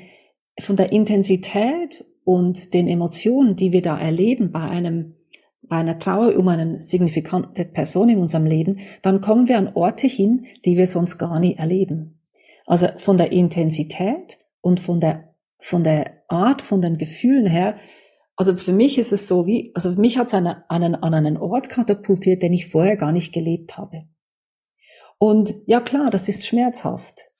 [0.59, 5.15] von der Intensität und den Emotionen, die wir da erleben bei einem
[5.61, 10.07] bei einer Trauer um eine signifikante Person in unserem Leben, dann kommen wir an Orte
[10.07, 12.21] hin, die wir sonst gar nie erleben.
[12.65, 17.77] Also von der Intensität und von der, von der Art, von den Gefühlen her,
[18.35, 21.13] also für mich ist es so wie, also für mich hat es einen, einen, an
[21.13, 24.03] einen Ort katapultiert, den ich vorher gar nicht gelebt habe.
[25.17, 27.31] Und ja klar, das ist schmerzhaft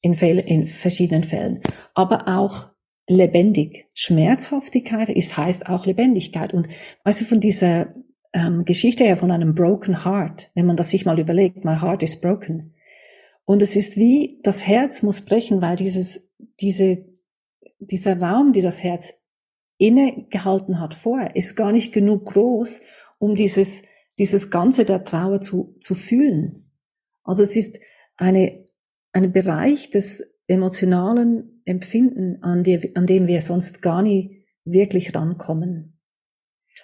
[0.00, 1.60] in, in verschiedenen Fällen,
[1.94, 2.70] aber auch
[3.06, 3.86] lebendig.
[3.94, 6.52] Schmerzhaftigkeit ist, heißt auch Lebendigkeit.
[6.52, 6.68] Und
[7.04, 7.94] weißt du, von dieser
[8.32, 12.02] ähm, Geschichte her von einem broken heart, wenn man das sich mal überlegt, my heart
[12.02, 12.74] is broken.
[13.44, 17.06] Und es ist wie, das Herz muss brechen, weil dieses, diese,
[17.78, 19.22] dieser Raum, die das Herz
[19.78, 22.80] innegehalten hat vorher, ist gar nicht genug groß,
[23.18, 23.82] um dieses,
[24.18, 26.72] dieses Ganze der Trauer zu, zu fühlen.
[27.22, 27.78] Also es ist
[28.16, 28.64] eine,
[29.12, 36.00] ein Bereich des emotionalen Empfinden, an, die, an dem wir sonst gar nie wirklich rankommen.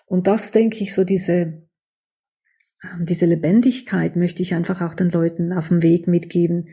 [0.07, 1.69] Und das denke ich, so diese,
[3.01, 6.69] diese Lebendigkeit möchte ich einfach auch den Leuten auf dem Weg mitgeben,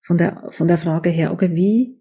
[0.00, 2.00] von der, von der Frage her, okay, wie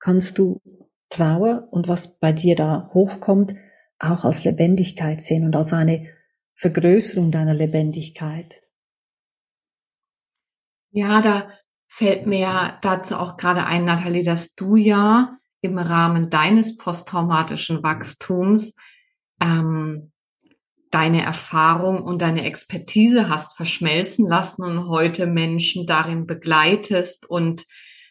[0.00, 0.60] kannst du
[1.08, 3.54] Trauer und was bei dir da hochkommt,
[3.98, 6.08] auch als Lebendigkeit sehen und als eine
[6.56, 8.62] Vergrößerung deiner Lebendigkeit.
[10.90, 11.50] Ja, da
[11.96, 18.74] fällt mir dazu auch gerade ein, Nathalie, dass du ja im Rahmen deines posttraumatischen Wachstums
[19.40, 20.10] ähm,
[20.90, 27.64] deine Erfahrung und deine Expertise hast verschmelzen lassen und heute Menschen darin begleitest und,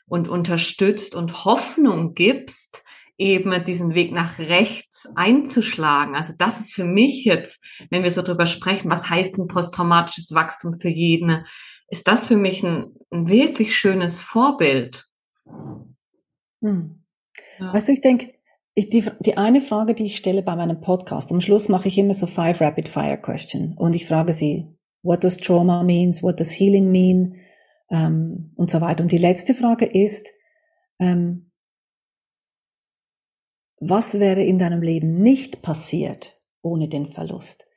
[0.06, 2.84] und unterstützt und Hoffnung gibst,
[3.18, 6.16] eben diesen Weg nach rechts einzuschlagen.
[6.16, 10.34] Also das ist für mich jetzt, wenn wir so drüber sprechen, was heißt ein posttraumatisches
[10.34, 11.46] Wachstum für jeden,
[11.94, 15.08] ist das für mich ein, ein wirklich schönes Vorbild.
[16.60, 17.04] Hm.
[17.60, 17.72] Ja.
[17.72, 18.34] Weißt du, ich denke,
[18.74, 22.00] ich, die, die eine Frage, die ich stelle bei meinem Podcast, am Schluss mache ich
[22.00, 24.68] immer so five rapid fire question und ich frage sie,
[25.04, 27.36] what does trauma means, what does healing mean
[27.92, 29.04] ähm, und so weiter.
[29.04, 30.28] Und die letzte Frage ist,
[30.98, 31.52] ähm,
[33.80, 37.68] was wäre in deinem Leben nicht passiert ohne den Verlust?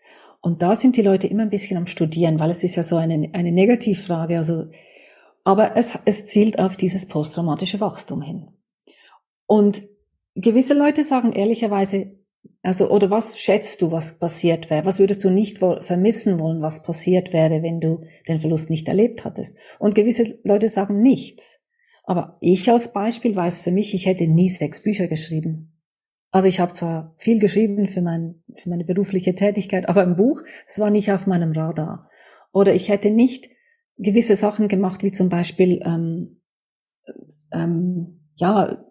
[0.46, 2.94] Und da sind die Leute immer ein bisschen am Studieren, weil es ist ja so
[2.94, 4.38] eine, eine Negativfrage.
[4.38, 4.66] Also,
[5.42, 8.46] aber es, es zielt auf dieses posttraumatische Wachstum hin.
[9.46, 9.82] Und
[10.36, 12.20] gewisse Leute sagen ehrlicherweise,
[12.62, 14.84] also, oder was schätzt du, was passiert wäre?
[14.84, 19.24] Was würdest du nicht vermissen wollen, was passiert wäre, wenn du den Verlust nicht erlebt
[19.24, 19.58] hattest?
[19.80, 21.60] Und gewisse Leute sagen nichts.
[22.04, 25.75] Aber ich als Beispiel weiß für mich, ich hätte nie sechs Bücher geschrieben.
[26.36, 30.42] Also ich habe zwar viel geschrieben für, mein, für meine berufliche Tätigkeit, aber ein Buch,
[30.66, 32.10] es war nicht auf meinem Radar.
[32.52, 33.48] Oder ich hätte nicht
[33.96, 36.42] gewisse Sachen gemacht, wie zum Beispiel ähm,
[37.50, 38.84] ähm, ja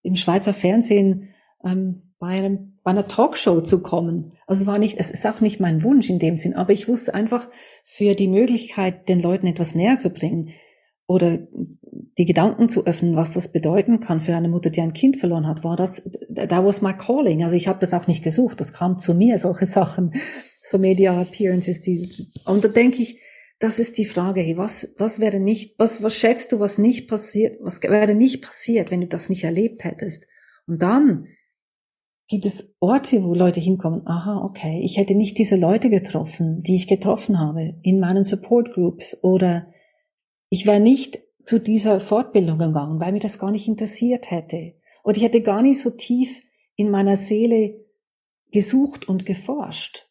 [0.00, 1.28] im Schweizer Fernsehen
[1.62, 4.32] ähm, bei, einem, bei einer Talkshow zu kommen.
[4.46, 6.88] Also es war nicht, es ist auch nicht mein Wunsch in dem Sinn, aber ich
[6.88, 7.50] wusste einfach
[7.84, 10.54] für die Möglichkeit, den Leuten etwas näher zu bringen
[11.08, 11.38] oder
[12.18, 15.46] die Gedanken zu öffnen, was das bedeuten kann für eine Mutter, die ein Kind verloren
[15.46, 16.04] hat, war das,
[16.34, 17.42] that was my calling.
[17.42, 20.12] Also ich habe das auch nicht gesucht, das kam zu mir, solche Sachen,
[20.60, 23.20] so Media Appearances, die, und da denke ich,
[23.58, 27.08] das ist die Frage, hey, was, was wäre nicht, was, was schätzt du, was nicht
[27.08, 30.26] passiert, was wäre nicht passiert, wenn du das nicht erlebt hättest?
[30.66, 31.26] Und dann
[32.28, 36.74] gibt es Orte, wo Leute hinkommen, aha, okay, ich hätte nicht diese Leute getroffen, die
[36.74, 39.72] ich getroffen habe in meinen Support Groups oder
[40.48, 44.74] ich wäre nicht zu dieser Fortbildung gegangen, weil mir das gar nicht interessiert hätte.
[45.04, 46.42] Oder ich hätte gar nicht so tief
[46.76, 47.84] in meiner Seele
[48.52, 50.08] gesucht und geforscht,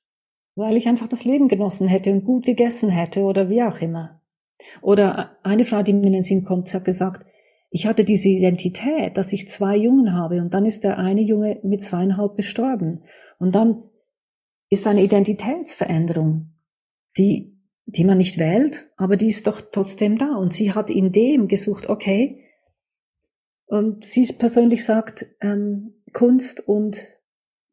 [0.56, 4.22] weil ich einfach das Leben genossen hätte und gut gegessen hätte oder wie auch immer.
[4.82, 7.26] Oder eine Frau, die mir in den Sinn kommt, hat gesagt,
[7.70, 11.60] ich hatte diese Identität, dass ich zwei Jungen habe und dann ist der eine Junge
[11.64, 13.04] mit zweieinhalb gestorben.
[13.40, 13.84] Und dann
[14.70, 16.54] ist eine Identitätsveränderung,
[17.18, 17.57] die,
[17.88, 20.36] die man nicht wählt, aber die ist doch trotzdem da.
[20.36, 22.44] Und sie hat in dem gesucht, okay,
[23.66, 27.10] und sie persönlich sagt, ähm, Kunst und,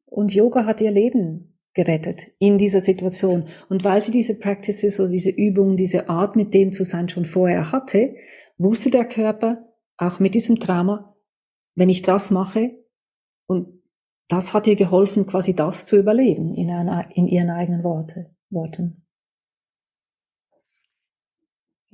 [0.07, 3.49] und Yoga hat ihr Leben gerettet in dieser Situation.
[3.69, 7.27] Und weil sie diese Practices oder diese Übungen, diese Art mit dem zu sein schon
[7.27, 8.15] vorher hatte,
[8.57, 11.17] wusste der Körper, auch mit diesem Trauma,
[11.75, 12.71] wenn ich das mache
[13.47, 13.83] und
[14.29, 19.04] das hat ihr geholfen, quasi das zu überleben in, einer, in ihren eigenen Worte, Worten.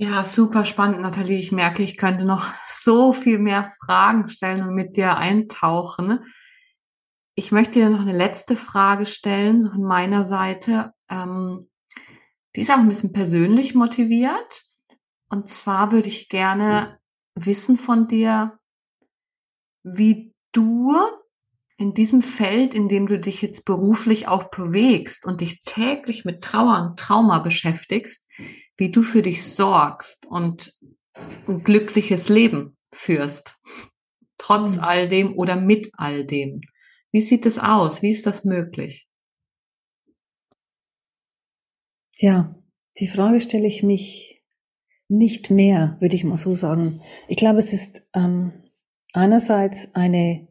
[0.02, 1.36] Ja, super spannend, Nathalie.
[1.36, 6.20] Ich merke, ich könnte noch so viel mehr Fragen stellen und mit dir eintauchen.
[7.34, 10.94] Ich möchte dir noch eine letzte Frage stellen, so von meiner Seite.
[11.10, 11.68] Ähm,
[12.56, 14.64] die ist auch ein bisschen persönlich motiviert.
[15.28, 16.98] Und zwar würde ich gerne
[17.34, 18.58] wissen von dir,
[19.82, 20.96] wie du
[21.80, 26.44] in diesem Feld, in dem du dich jetzt beruflich auch bewegst und dich täglich mit
[26.44, 28.28] Trauer und Trauma beschäftigst,
[28.76, 30.74] wie du für dich sorgst und
[31.48, 33.56] ein glückliches Leben führst.
[34.36, 34.84] Trotz mhm.
[34.84, 36.60] all dem oder mit all dem.
[37.12, 38.02] Wie sieht es aus?
[38.02, 39.08] Wie ist das möglich?
[42.18, 42.54] Tja,
[42.98, 44.44] die Frage stelle ich mich
[45.08, 47.00] nicht mehr, würde ich mal so sagen.
[47.26, 48.52] Ich glaube, es ist ähm,
[49.14, 50.46] einerseits eine,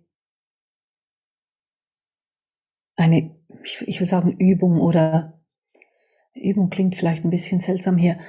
[2.99, 3.31] eine,
[3.63, 5.41] ich, ich will sagen Übung oder
[6.35, 8.19] Übung klingt vielleicht ein bisschen seltsam hier,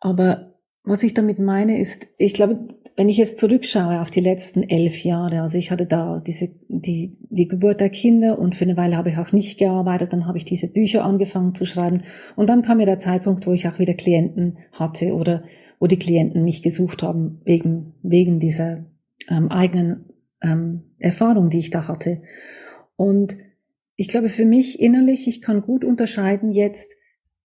[0.00, 0.54] aber
[0.84, 5.02] was ich damit meine ist, ich glaube, wenn ich jetzt zurückschaue auf die letzten elf
[5.04, 8.96] Jahre, also ich hatte da diese, die, die Geburt der Kinder und für eine Weile
[8.96, 12.04] habe ich auch nicht gearbeitet, dann habe ich diese Bücher angefangen zu schreiben
[12.36, 15.42] und dann kam mir der Zeitpunkt, wo ich auch wieder Klienten hatte oder
[15.78, 18.86] wo die Klienten mich gesucht haben wegen, wegen dieser
[19.28, 20.06] ähm, eigenen
[20.40, 22.22] ähm, Erfahrung, die ich da hatte.
[22.96, 23.36] Und
[23.96, 26.92] ich glaube, für mich innerlich, ich kann gut unterscheiden jetzt,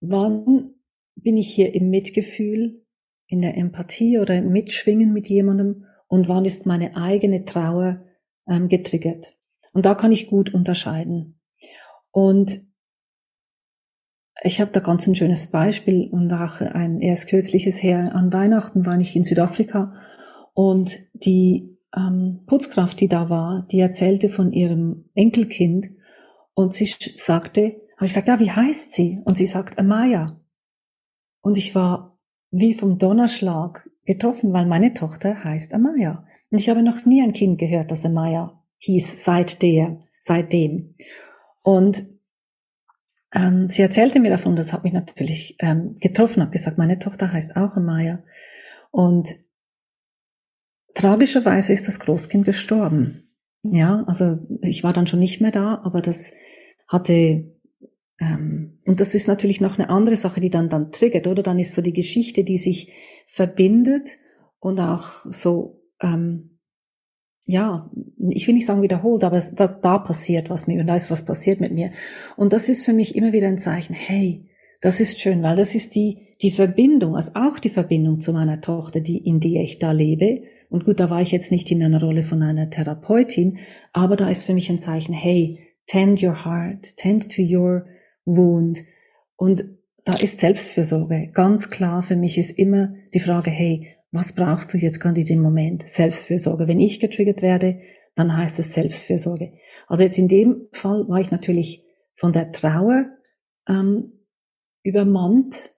[0.01, 0.75] wann
[1.15, 2.85] bin ich hier im Mitgefühl,
[3.27, 8.03] in der Empathie oder im Mitschwingen mit jemandem und wann ist meine eigene Trauer
[8.47, 9.37] ähm, getriggert.
[9.71, 11.39] Und da kann ich gut unterscheiden.
[12.11, 12.61] Und
[14.43, 18.13] ich habe da ganz ein schönes Beispiel und auch ein erst kürzliches her.
[18.13, 19.93] An Weihnachten war ich in Südafrika
[20.53, 25.91] und die ähm, Putzkraft, die da war, die erzählte von ihrem Enkelkind
[26.53, 29.21] und sie sagte, habe ich gesagt, ja, wie heißt sie?
[29.25, 30.41] Und sie sagt, Amaya.
[31.41, 32.19] Und ich war
[32.51, 36.25] wie vom Donnerschlag getroffen, weil meine Tochter heißt Amaya.
[36.49, 40.95] Und ich habe noch nie ein Kind gehört, das Amaya hieß seit der, seitdem.
[41.61, 42.05] Und
[43.33, 47.31] ähm, sie erzählte mir davon, das hat mich natürlich ähm, getroffen, habe gesagt, meine Tochter
[47.31, 48.23] heißt auch Amaya.
[48.89, 49.39] Und
[50.93, 53.30] tragischerweise ist das Großkind gestorben.
[53.63, 56.33] Ja, also ich war dann schon nicht mehr da, aber das
[56.87, 57.53] hatte
[58.19, 61.43] ähm, und das ist natürlich noch eine andere Sache, die dann dann triggert, oder?
[61.43, 62.91] Dann ist so die Geschichte, die sich
[63.27, 64.17] verbindet
[64.59, 66.51] und auch so ähm,
[67.45, 67.89] ja,
[68.29, 71.25] ich will nicht sagen wiederholt, aber da, da passiert was mit mir, da ist was
[71.25, 71.91] passiert mit mir.
[72.37, 74.47] Und das ist für mich immer wieder ein Zeichen, hey,
[74.79, 78.61] das ist schön, weil das ist die, die Verbindung, also auch die Verbindung zu meiner
[78.61, 80.43] Tochter, die, in der ich da lebe.
[80.71, 83.59] Und gut, da war ich jetzt nicht in einer Rolle von einer Therapeutin,
[83.91, 87.87] aber da ist für mich ein Zeichen, hey, tend your heart, tend to your
[88.23, 88.79] wound.
[89.35, 89.65] Und
[90.05, 91.29] da ist Selbstfürsorge.
[91.33, 95.27] Ganz klar für mich ist immer die Frage, hey, was brauchst du jetzt gerade in
[95.27, 95.89] dem Moment?
[95.89, 96.69] Selbstfürsorge.
[96.69, 97.81] Wenn ich getriggert werde,
[98.15, 99.51] dann heißt es Selbstfürsorge.
[99.87, 101.83] Also jetzt in dem Fall war ich natürlich
[102.15, 103.07] von der Trauer
[103.67, 104.13] ähm,
[104.83, 105.73] übermannt.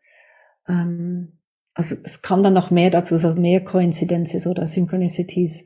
[0.67, 1.39] Ähm,
[1.73, 5.65] also es kam dann noch mehr dazu, so mehr Coincidences oder Synchronicities.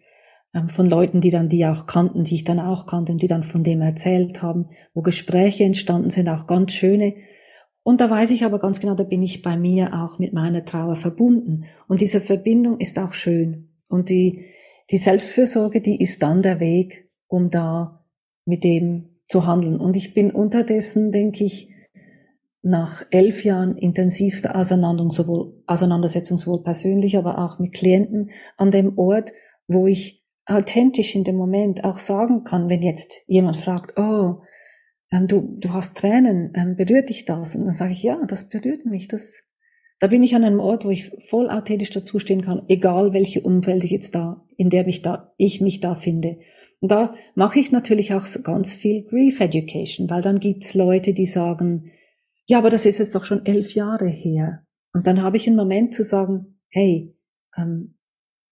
[0.53, 3.27] ähm, von Leuten, die dann die auch kannten, die ich dann auch kannte und die
[3.27, 7.15] dann von dem erzählt haben, wo Gespräche entstanden sind, auch ganz schöne.
[7.83, 10.65] Und da weiß ich aber ganz genau, da bin ich bei mir auch mit meiner
[10.65, 11.65] Trauer verbunden.
[11.87, 13.69] Und diese Verbindung ist auch schön.
[13.87, 14.45] Und die,
[14.91, 18.05] die Selbstfürsorge, die ist dann der Weg, um da
[18.45, 19.79] mit dem zu handeln.
[19.79, 21.69] Und ich bin unterdessen, denke ich,
[22.69, 29.31] nach elf Jahren intensivster Auseinandersetzung sowohl, persönlich, aber auch mit Klienten an dem Ort,
[29.67, 34.41] wo ich authentisch in dem Moment auch sagen kann, wenn jetzt jemand fragt, oh,
[35.11, 37.55] ähm, du, du hast Tränen, ähm, berührt dich das?
[37.55, 39.07] Und dann sage ich, ja, das berührt mich.
[39.07, 39.43] Das,
[39.99, 43.83] da bin ich an einem Ort, wo ich voll authentisch dazustehen kann, egal welche Umfeld
[43.83, 46.39] ich jetzt da, in der mich da, ich mich da finde.
[46.79, 51.25] Und da mache ich natürlich auch ganz viel Grief Education, weil dann gibt's Leute, die
[51.25, 51.91] sagen,
[52.47, 54.65] ja, aber das ist jetzt doch schon elf Jahre her.
[54.93, 57.15] Und dann habe ich einen Moment zu sagen, hey,
[57.57, 57.97] ähm,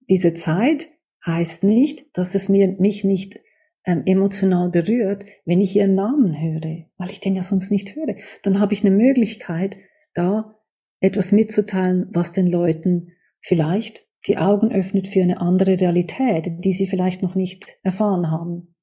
[0.10, 0.90] diese Zeit
[1.26, 3.40] heißt nicht, dass es mir, mich nicht
[3.86, 8.16] ähm, emotional berührt, wenn ich ihren Namen höre, weil ich den ja sonst nicht höre.
[8.44, 9.78] Dann habe ich eine Möglichkeit,
[10.14, 10.56] da
[11.00, 16.88] etwas mitzuteilen, was den Leuten vielleicht die Augen öffnet für eine andere Realität, die sie
[16.88, 18.76] vielleicht noch nicht erfahren haben.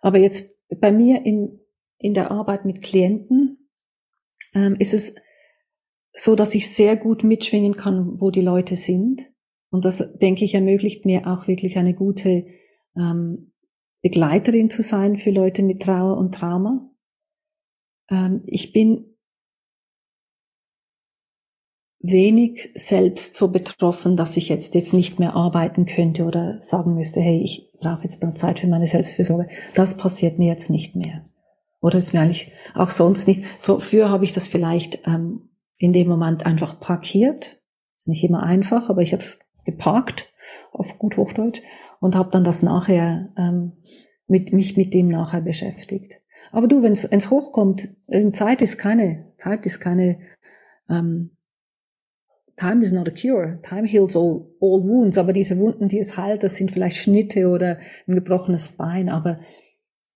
[0.00, 1.60] Aber jetzt bei mir in,
[1.98, 3.63] in der Arbeit mit Klienten
[4.54, 5.14] ähm, ist es
[6.12, 9.30] so, dass ich sehr gut mitschwingen kann, wo die Leute sind.
[9.70, 12.46] Und das, denke ich, ermöglicht mir auch wirklich eine gute
[12.96, 13.52] ähm,
[14.02, 16.88] Begleiterin zu sein für Leute mit Trauer und Trauma.
[18.10, 19.16] Ähm, ich bin
[22.00, 27.20] wenig selbst so betroffen, dass ich jetzt jetzt nicht mehr arbeiten könnte oder sagen müsste,
[27.20, 29.48] hey, ich brauche jetzt noch Zeit für meine Selbstfürsorge.
[29.74, 31.24] Das passiert mir jetzt nicht mehr.
[31.84, 33.44] Oder ist mir eigentlich auch sonst nicht.
[33.60, 37.60] Früher habe ich das vielleicht ähm, in dem Moment einfach parkiert.
[37.98, 40.32] Ist nicht immer einfach, aber ich habe es geparkt
[40.72, 41.60] auf gut Hochdeutsch
[42.00, 43.72] und habe dann das nachher ähm,
[44.26, 46.14] mit mich mit dem nachher beschäftigt.
[46.52, 47.90] Aber du, wenn es hochkommt,
[48.32, 50.20] Zeit ist keine Zeit ist keine
[50.88, 51.36] ähm,
[52.56, 53.60] Time is not a cure.
[53.62, 55.18] Time heals all, all wounds.
[55.18, 57.76] Aber diese Wunden, die es heilt, das sind vielleicht Schnitte oder
[58.06, 59.10] ein gebrochenes Bein.
[59.10, 59.40] Aber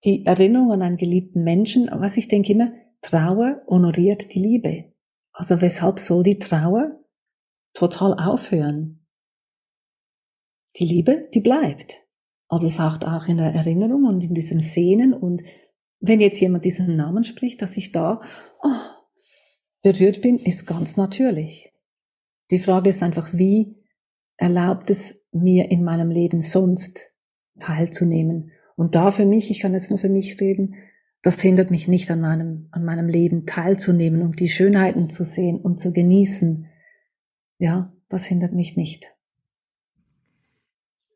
[0.04, 4.92] die Erinnerung an einen geliebten Menschen, was ich denke immer, Trauer honoriert die Liebe.
[5.32, 6.98] Also weshalb soll die Trauer
[7.72, 9.06] total aufhören?
[10.76, 12.04] Die Liebe, die bleibt.
[12.48, 15.42] Also es sagt auch in der Erinnerung und in diesem Sehnen und
[16.00, 18.20] wenn jetzt jemand diesen Namen spricht, dass ich da
[18.62, 18.68] oh,
[19.82, 21.72] berührt bin, ist ganz natürlich.
[22.50, 23.76] Die Frage ist einfach, wie
[24.36, 27.12] erlaubt es mir in meinem Leben sonst
[27.58, 28.52] teilzunehmen?
[28.78, 30.76] Und da für mich, ich kann jetzt nur für mich reden,
[31.22, 35.60] das hindert mich nicht an meinem, an meinem Leben teilzunehmen, um die Schönheiten zu sehen
[35.60, 36.68] und zu genießen.
[37.58, 39.08] Ja, das hindert mich nicht.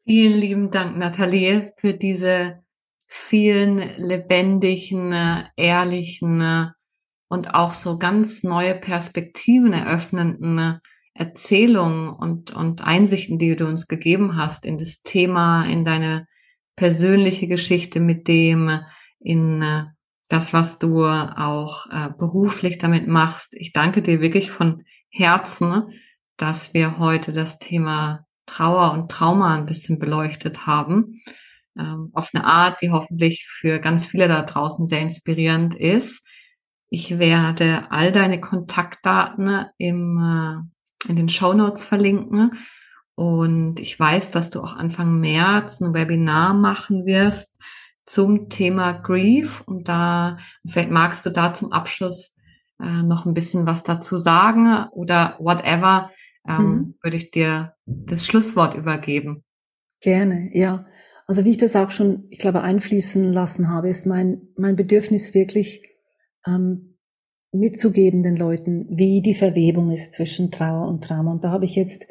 [0.04, 2.64] Vielen lieben Dank, Nathalie, für diese
[3.06, 5.12] vielen lebendigen,
[5.56, 6.72] ehrlichen
[7.28, 10.80] und auch so ganz neue Perspektiven eröffnenden
[11.14, 16.26] Erzählungen und, und Einsichten, die du uns gegeben hast in das Thema, in deine
[16.76, 18.80] persönliche Geschichte mit dem,
[19.20, 19.84] in äh,
[20.28, 23.54] das, was du auch äh, beruflich damit machst.
[23.54, 25.92] Ich danke dir wirklich von Herzen,
[26.36, 31.22] dass wir heute das Thema Trauer und Trauma ein bisschen beleuchtet haben.
[31.78, 36.24] Ähm, auf eine Art, die hoffentlich für ganz viele da draußen sehr inspirierend ist.
[36.88, 42.52] Ich werde all deine Kontaktdaten im äh, in den Show Notes verlinken.
[43.14, 47.58] Und ich weiß, dass du auch Anfang März ein Webinar machen wirst
[48.06, 49.62] zum Thema Grief.
[49.66, 52.34] Und da, vielleicht magst du da zum Abschluss
[52.80, 56.10] äh, noch ein bisschen was dazu sagen oder whatever,
[56.48, 56.94] ähm, mhm.
[57.02, 59.44] würde ich dir das Schlusswort übergeben.
[60.00, 60.86] Gerne, ja.
[61.26, 65.34] Also wie ich das auch schon, ich glaube, einfließen lassen habe, ist mein, mein Bedürfnis
[65.34, 65.80] wirklich,
[66.46, 66.92] ähm,
[67.52, 71.32] mitzugeben den Leuten, wie die Verwebung ist zwischen Trauer und Trauma.
[71.32, 72.06] Und da habe ich jetzt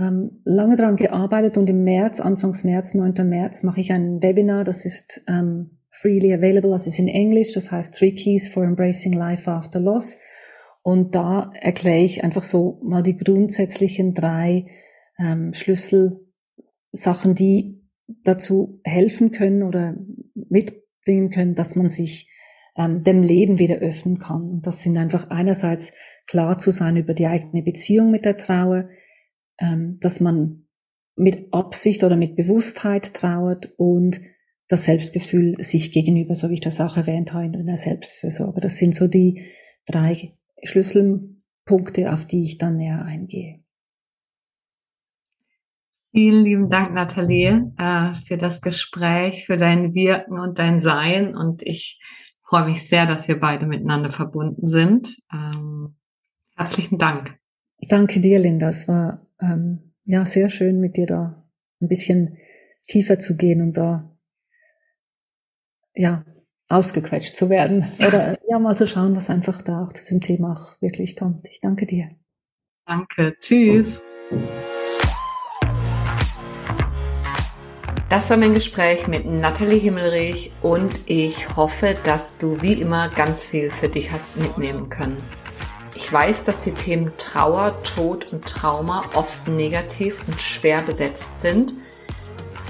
[0.00, 3.28] ähm, lange dran gearbeitet und im März, Anfangs März, 9.
[3.28, 7.70] März, mache ich ein Webinar, das ist ähm, freely available, das ist in Englisch, das
[7.70, 10.18] heißt Three Keys for Embracing Life After Loss.
[10.82, 14.66] Und da erkläre ich einfach so mal die grundsätzlichen drei
[15.18, 17.82] ähm, Schlüsselsachen, die
[18.24, 19.94] dazu helfen können oder
[20.34, 22.30] mitbringen können, dass man sich
[22.76, 24.48] ähm, dem Leben wieder öffnen kann.
[24.48, 25.92] Und das sind einfach einerseits
[26.26, 28.88] klar zu sein über die eigene Beziehung mit der Trauer,
[30.00, 30.66] dass man
[31.16, 34.20] mit Absicht oder mit Bewusstheit trauert und
[34.68, 38.60] das Selbstgefühl sich gegenüber, so wie ich das auch erwähnt habe, in der Selbstfürsorge.
[38.60, 39.50] Das sind so die
[39.86, 43.60] drei Schlüsselpunkte, auf die ich dann näher eingehe.
[46.12, 51.36] Vielen lieben Dank, Nathalie, äh, für das Gespräch, für dein Wirken und dein Sein.
[51.36, 52.00] Und ich
[52.42, 55.18] freue mich sehr, dass wir beide miteinander verbunden sind.
[55.32, 55.96] Ähm,
[56.56, 57.38] herzlichen Dank.
[57.88, 58.68] Danke dir, Linda.
[58.68, 61.44] Es war ähm, ja sehr schön, mit dir da
[61.80, 62.38] ein bisschen
[62.86, 64.16] tiefer zu gehen und da
[65.94, 66.24] ja
[66.68, 70.52] ausgequetscht zu werden oder ja mal zu schauen, was einfach da auch zu diesem Thema
[70.52, 71.48] auch wirklich kommt.
[71.48, 72.10] Ich danke dir.
[72.86, 73.36] Danke.
[73.38, 74.02] Tschüss.
[78.08, 83.46] Das war mein Gespräch mit Nathalie Himmelrich und ich hoffe, dass du wie immer ganz
[83.46, 85.16] viel für dich hast mitnehmen können.
[86.02, 91.74] Ich weiß, dass die Themen Trauer, Tod und Trauma oft negativ und schwer besetzt sind,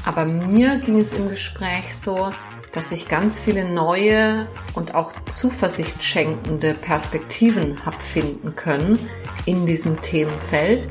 [0.05, 2.33] aber mir ging es im Gespräch so,
[2.73, 8.99] dass ich ganz viele neue und auch Zuversicht schenkende Perspektiven habe finden können
[9.47, 10.89] in diesem Themenfeld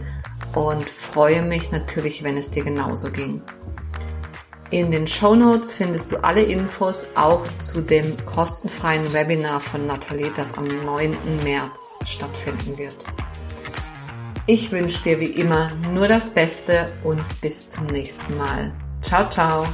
[0.56, 3.42] und freue mich natürlich, wenn es dir genauso ging.
[4.72, 10.32] In den Show Notes findest du alle Infos auch zu dem kostenfreien Webinar von Nathalie,
[10.32, 11.18] das am 9.
[11.44, 13.04] März stattfinden wird.
[14.46, 18.72] Ich wünsche dir wie immer nur das Beste und bis zum nächsten Mal.
[19.02, 19.66] Ciao, ciao!